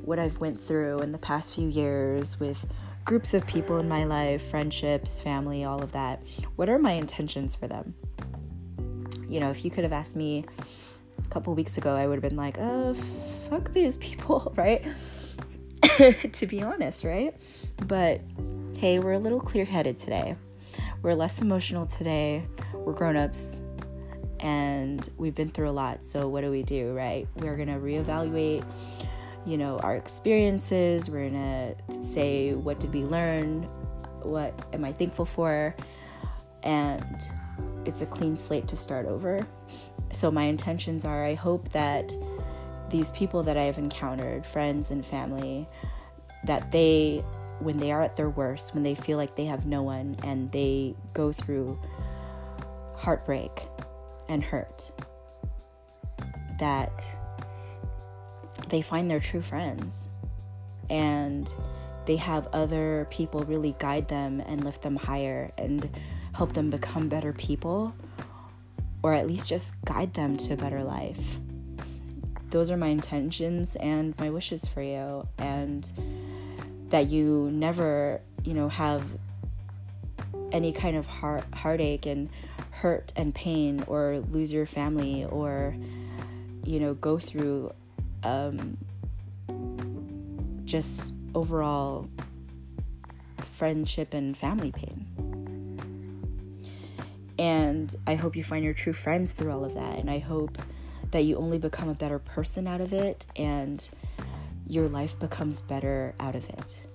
what 0.04 0.20
I've 0.20 0.40
went 0.40 0.62
through 0.62 1.00
in 1.00 1.12
the 1.12 1.18
past 1.18 1.56
few 1.56 1.68
years 1.68 2.40
with 2.40 2.66
groups 3.06 3.34
of 3.34 3.46
people 3.48 3.78
in 3.78 3.88
my 3.88 4.04
life, 4.04 4.48
friendships, 4.50 5.22
family, 5.22 5.64
all 5.64 5.82
of 5.82 5.92
that, 5.94 6.22
what 6.58 6.70
are 6.70 6.78
my 6.78 6.92
intentions 6.92 7.56
for 7.56 7.68
them? 7.68 7.96
You 9.28 9.40
know, 9.40 9.50
if 9.50 9.64
you 9.64 9.72
could 9.72 9.84
have 9.84 9.94
asked 9.94 10.16
me 10.16 10.46
a 11.26 11.30
couple 11.30 11.54
weeks 11.56 11.78
ago, 11.78 11.96
I 11.96 12.08
would 12.08 12.16
have 12.16 12.24
been 12.24 12.38
like, 12.38 12.58
oh, 12.60 12.94
fuck 13.50 13.74
these 13.74 13.98
people, 13.98 14.54
right? 14.58 14.86
to 16.34 16.48
be 16.48 16.62
honest, 16.62 17.04
right? 17.04 17.36
But 17.88 18.22
hey, 18.78 19.00
we're 19.00 19.14
a 19.14 19.20
little 19.20 19.40
clear 19.40 19.66
headed 19.66 19.98
today. 19.98 20.36
We're 21.02 21.16
less 21.16 21.42
emotional 21.42 21.86
today. 21.86 22.46
We're 22.74 22.94
grown 22.94 23.16
ups 23.16 23.62
and 24.40 25.08
we've 25.18 25.36
been 25.36 25.50
through 25.50 25.70
a 25.70 25.72
lot. 25.72 26.06
So, 26.06 26.28
what 26.28 26.42
do 26.42 26.52
we 26.52 26.64
do, 26.64 26.94
right? 26.94 27.28
We're 27.38 27.56
going 27.56 27.70
to 27.70 27.76
reevaluate, 27.76 28.66
you 29.46 29.58
know, 29.58 29.80
our 29.80 29.96
experiences. 29.96 31.10
We're 31.10 31.30
going 31.30 31.76
to 31.88 32.04
say, 32.04 32.54
what 32.54 32.80
did 32.80 32.94
we 32.94 33.04
learn? 33.04 33.64
What 34.22 34.54
am 34.74 34.84
I 34.84 34.92
thankful 34.92 35.26
for? 35.26 35.76
And 36.64 37.24
it's 37.86 38.02
a 38.02 38.06
clean 38.06 38.36
slate 38.38 38.68
to 38.68 38.76
start 38.76 39.06
over. 39.06 39.48
So, 40.15 40.32
my 40.32 40.43
intentions 40.43 41.04
are 41.04 41.25
I 41.25 41.34
hope 41.34 41.69
that 41.73 42.15
these 42.89 43.12
people 43.12 43.43
that 43.43 43.58
I 43.58 43.63
have 43.63 43.78
encountered, 43.78 44.45
friends 44.45 44.89
and 44.89 45.06
family, 45.06 45.67
that 46.45 46.71
they, 46.71 47.21
when 47.60 47.78
they 47.78 47.91
are 47.91 48.01
at 48.01 48.15
their 48.15 48.30
worst, 48.30 48.73
when 48.73 48.84
they 48.84 48.95
feel 48.95 49.17
like 49.17 49.36
they 49.36 49.43
have 49.43 49.65
no 49.65 49.84
one 49.84 50.15
and 50.23 50.49
they 50.54 50.95
go 51.13 51.34
through 51.34 51.78
heartbreak 52.95 53.67
and 54.30 54.41
hurt, 54.41 54.89
that 56.60 57.06
they 58.69 58.82
find 58.82 59.12
their 59.12 59.19
true 59.19 59.41
friends 59.41 60.10
and 60.89 61.54
they 62.06 62.15
have 62.15 62.47
other 62.54 63.06
people 63.10 63.41
really 63.41 63.75
guide 63.80 64.08
them 64.08 64.39
and 64.39 64.63
lift 64.63 64.82
them 64.82 64.95
higher 64.95 65.51
and 65.58 65.89
help 66.34 66.54
them 66.54 66.69
become 66.69 67.10
better 67.10 67.34
people 67.34 67.93
or 69.06 69.13
at 69.13 69.28
least 69.28 69.48
just 69.48 69.76
guide 69.86 70.12
them 70.15 70.36
to 70.36 70.56
a 70.56 70.58
better 70.58 70.84
life. 70.84 71.38
Those 72.50 72.72
are 72.72 72.78
my 72.78 72.88
intentions 72.88 73.76
and 73.76 74.18
my 74.18 74.32
wishes 74.32 74.68
for 74.68 74.82
you, 74.82 75.28
and 75.38 75.91
that 76.89 77.06
you 77.08 77.52
never, 77.54 78.20
you 78.44 78.56
know, 78.56 78.68
have 78.68 79.04
any 80.52 80.72
kind 80.72 80.98
of 80.98 81.06
heart 81.06 81.44
heartache 81.54 82.08
and 82.08 82.30
hurt 82.72 83.13
and 83.15 83.36
pain, 83.36 83.84
or 83.86 84.24
lose 84.32 84.52
your 84.52 84.65
family, 84.65 85.24
or 85.26 85.76
you 86.63 86.80
know, 86.80 86.96
go 86.96 87.20
through 87.20 87.72
um, 88.24 88.76
just 90.65 91.13
overall 91.36 92.10
friendship 93.54 94.15
and 94.15 94.36
family 94.36 94.72
pain. 94.72 95.06
And 97.38 97.93
I 98.08 98.15
hope 98.15 98.36
you 98.36 98.43
find 98.43 98.63
your 98.63 98.74
true 98.74 98.93
friends 98.93 99.32
through 99.32 99.52
all 99.52 99.65
of 99.65 99.74
that. 99.76 99.98
And 99.98 100.10
I 100.10 100.19
hope 100.19 100.58
that 101.12 101.24
you 101.24 101.38
only 101.38 101.58
become 101.58 101.89
a 101.89 101.93
better 101.93 102.19
person 102.19 102.67
out 102.67 102.82
of 102.82 102.93
it 102.93 103.26
and 103.36 103.88
your 104.67 104.88
life 104.88 105.17
becomes 105.19 105.62
better 105.62 106.15
out 106.19 106.36
of 106.36 106.48
it. 106.50 106.88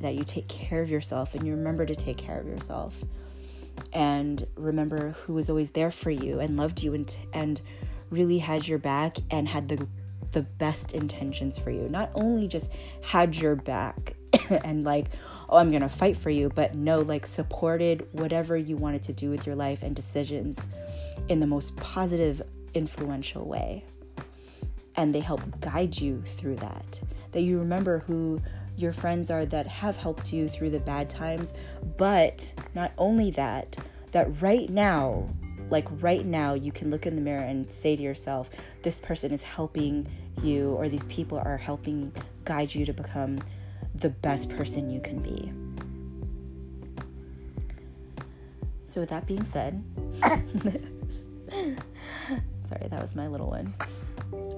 That 0.00 0.14
you 0.14 0.24
take 0.24 0.48
care 0.48 0.82
of 0.82 0.90
yourself 0.90 1.34
and 1.34 1.46
you 1.46 1.54
remember 1.54 1.86
to 1.86 1.94
take 1.94 2.16
care 2.16 2.38
of 2.38 2.46
yourself. 2.46 2.94
And 3.92 4.46
remember 4.56 5.10
who 5.24 5.34
was 5.34 5.50
always 5.50 5.70
there 5.70 5.90
for 5.90 6.10
you 6.10 6.40
and 6.40 6.56
loved 6.56 6.82
you 6.82 6.94
and, 6.94 7.16
and 7.32 7.60
really 8.10 8.38
had 8.38 8.68
your 8.68 8.78
back 8.78 9.16
and 9.30 9.48
had 9.48 9.68
the 9.68 9.86
the 10.34 10.42
best 10.42 10.92
intentions 10.92 11.58
for 11.58 11.70
you. 11.70 11.88
Not 11.88 12.10
only 12.14 12.46
just 12.48 12.70
had 13.02 13.36
your 13.36 13.54
back 13.54 14.14
and 14.50 14.84
like 14.84 15.06
oh, 15.48 15.56
I'm 15.58 15.70
going 15.70 15.82
to 15.82 15.88
fight 15.88 16.16
for 16.16 16.30
you, 16.30 16.50
but 16.54 16.74
no, 16.74 17.00
like 17.00 17.26
supported 17.26 18.06
whatever 18.12 18.56
you 18.56 18.76
wanted 18.76 19.02
to 19.04 19.12
do 19.12 19.30
with 19.30 19.46
your 19.46 19.54
life 19.54 19.82
and 19.82 19.94
decisions 19.94 20.68
in 21.28 21.40
the 21.40 21.46
most 21.46 21.76
positive, 21.76 22.42
influential 22.74 23.46
way. 23.46 23.84
And 24.96 25.14
they 25.14 25.20
help 25.20 25.60
guide 25.60 25.98
you 25.98 26.22
through 26.22 26.56
that. 26.56 27.00
That 27.32 27.42
you 27.42 27.58
remember 27.58 28.00
who 28.00 28.40
your 28.76 28.92
friends 28.92 29.30
are 29.30 29.46
that 29.46 29.66
have 29.66 29.96
helped 29.96 30.32
you 30.32 30.48
through 30.48 30.70
the 30.70 30.80
bad 30.80 31.08
times, 31.08 31.54
but 31.96 32.52
not 32.74 32.92
only 32.98 33.30
that, 33.32 33.76
that 34.12 34.40
right 34.42 34.68
now, 34.68 35.28
like 35.70 35.86
right 36.02 36.24
now, 36.24 36.54
you 36.54 36.72
can 36.72 36.90
look 36.90 37.06
in 37.06 37.16
the 37.16 37.22
mirror 37.22 37.42
and 37.42 37.72
say 37.72 37.96
to 37.96 38.02
yourself, 38.02 38.50
this 38.82 38.98
person 38.98 39.32
is 39.32 39.42
helping 39.42 40.06
you, 40.42 40.70
or 40.72 40.88
these 40.88 41.06
people 41.06 41.38
are 41.38 41.56
helping 41.56 42.12
guide 42.44 42.74
you 42.74 42.84
to 42.84 42.92
become 42.92 43.38
the 43.94 44.10
best 44.10 44.50
person 44.50 44.90
you 44.90 45.00
can 45.00 45.18
be. 45.18 45.52
So, 48.84 49.00
with 49.00 49.10
that 49.10 49.26
being 49.26 49.44
said, 49.44 49.82
sorry, 50.22 50.40
that 52.88 53.00
was 53.00 53.16
my 53.16 53.26
little 53.26 53.50
one. 53.50 53.74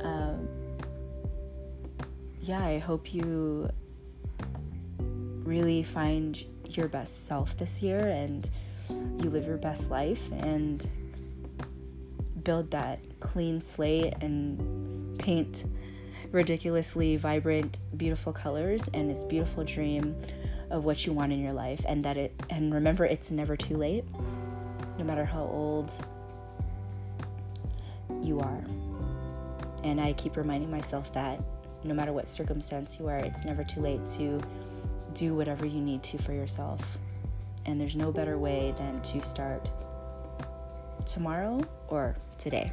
Um, 0.02 0.48
yeah, 2.42 2.64
I 2.64 2.78
hope 2.78 3.14
you 3.14 3.70
really 5.44 5.82
find 5.82 6.44
your 6.64 6.88
best 6.88 7.26
self 7.26 7.56
this 7.56 7.82
year 7.82 7.98
and 7.98 8.48
you 8.90 9.30
live 9.30 9.46
your 9.46 9.56
best 9.56 9.90
life 9.90 10.22
and 10.32 10.88
build 12.42 12.70
that 12.70 13.00
clean 13.20 13.60
slate 13.60 14.14
and 14.20 15.18
paint 15.18 15.64
ridiculously 16.32 17.16
vibrant, 17.16 17.78
beautiful 17.96 18.32
colors 18.32 18.88
and 18.94 19.10
this 19.10 19.22
beautiful 19.24 19.64
dream 19.64 20.16
of 20.70 20.84
what 20.84 21.06
you 21.06 21.12
want 21.12 21.32
in 21.32 21.40
your 21.40 21.52
life 21.52 21.80
and 21.86 22.04
that 22.04 22.16
it 22.16 22.32
and 22.50 22.74
remember 22.74 23.04
it's 23.04 23.30
never 23.30 23.56
too 23.56 23.76
late 23.76 24.04
no 24.98 25.04
matter 25.04 25.24
how 25.24 25.42
old 25.42 25.92
you 28.22 28.40
are. 28.40 28.64
And 29.84 30.00
I 30.00 30.12
keep 30.14 30.36
reminding 30.36 30.70
myself 30.70 31.12
that 31.12 31.40
no 31.84 31.94
matter 31.94 32.12
what 32.12 32.28
circumstance 32.28 32.98
you 32.98 33.06
are, 33.06 33.18
it's 33.18 33.44
never 33.44 33.62
too 33.62 33.80
late 33.80 34.04
to 34.16 34.40
do 35.14 35.34
whatever 35.34 35.66
you 35.66 35.80
need 35.80 36.02
to 36.04 36.18
for 36.18 36.32
yourself. 36.32 36.98
And 37.66 37.80
there's 37.80 37.96
no 37.96 38.10
better 38.12 38.38
way 38.38 38.74
than 38.78 39.00
to 39.02 39.22
start 39.24 39.70
tomorrow 41.04 41.60
or 41.88 42.16
today. 42.38 42.72